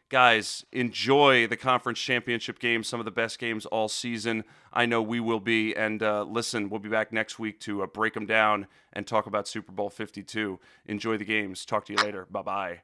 [0.08, 4.46] Guys, enjoy the conference championship games, some of the best games all season.
[4.72, 5.76] I know we will be.
[5.76, 9.28] And uh, listen, we'll be back next week to uh, break them down and talk
[9.28, 10.58] about Super Bowl 52.
[10.86, 11.66] Enjoy the games.
[11.66, 12.26] Talk to you later.
[12.32, 12.80] Bye bye.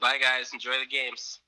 [0.00, 0.52] Bye, guys.
[0.52, 1.40] Enjoy the games.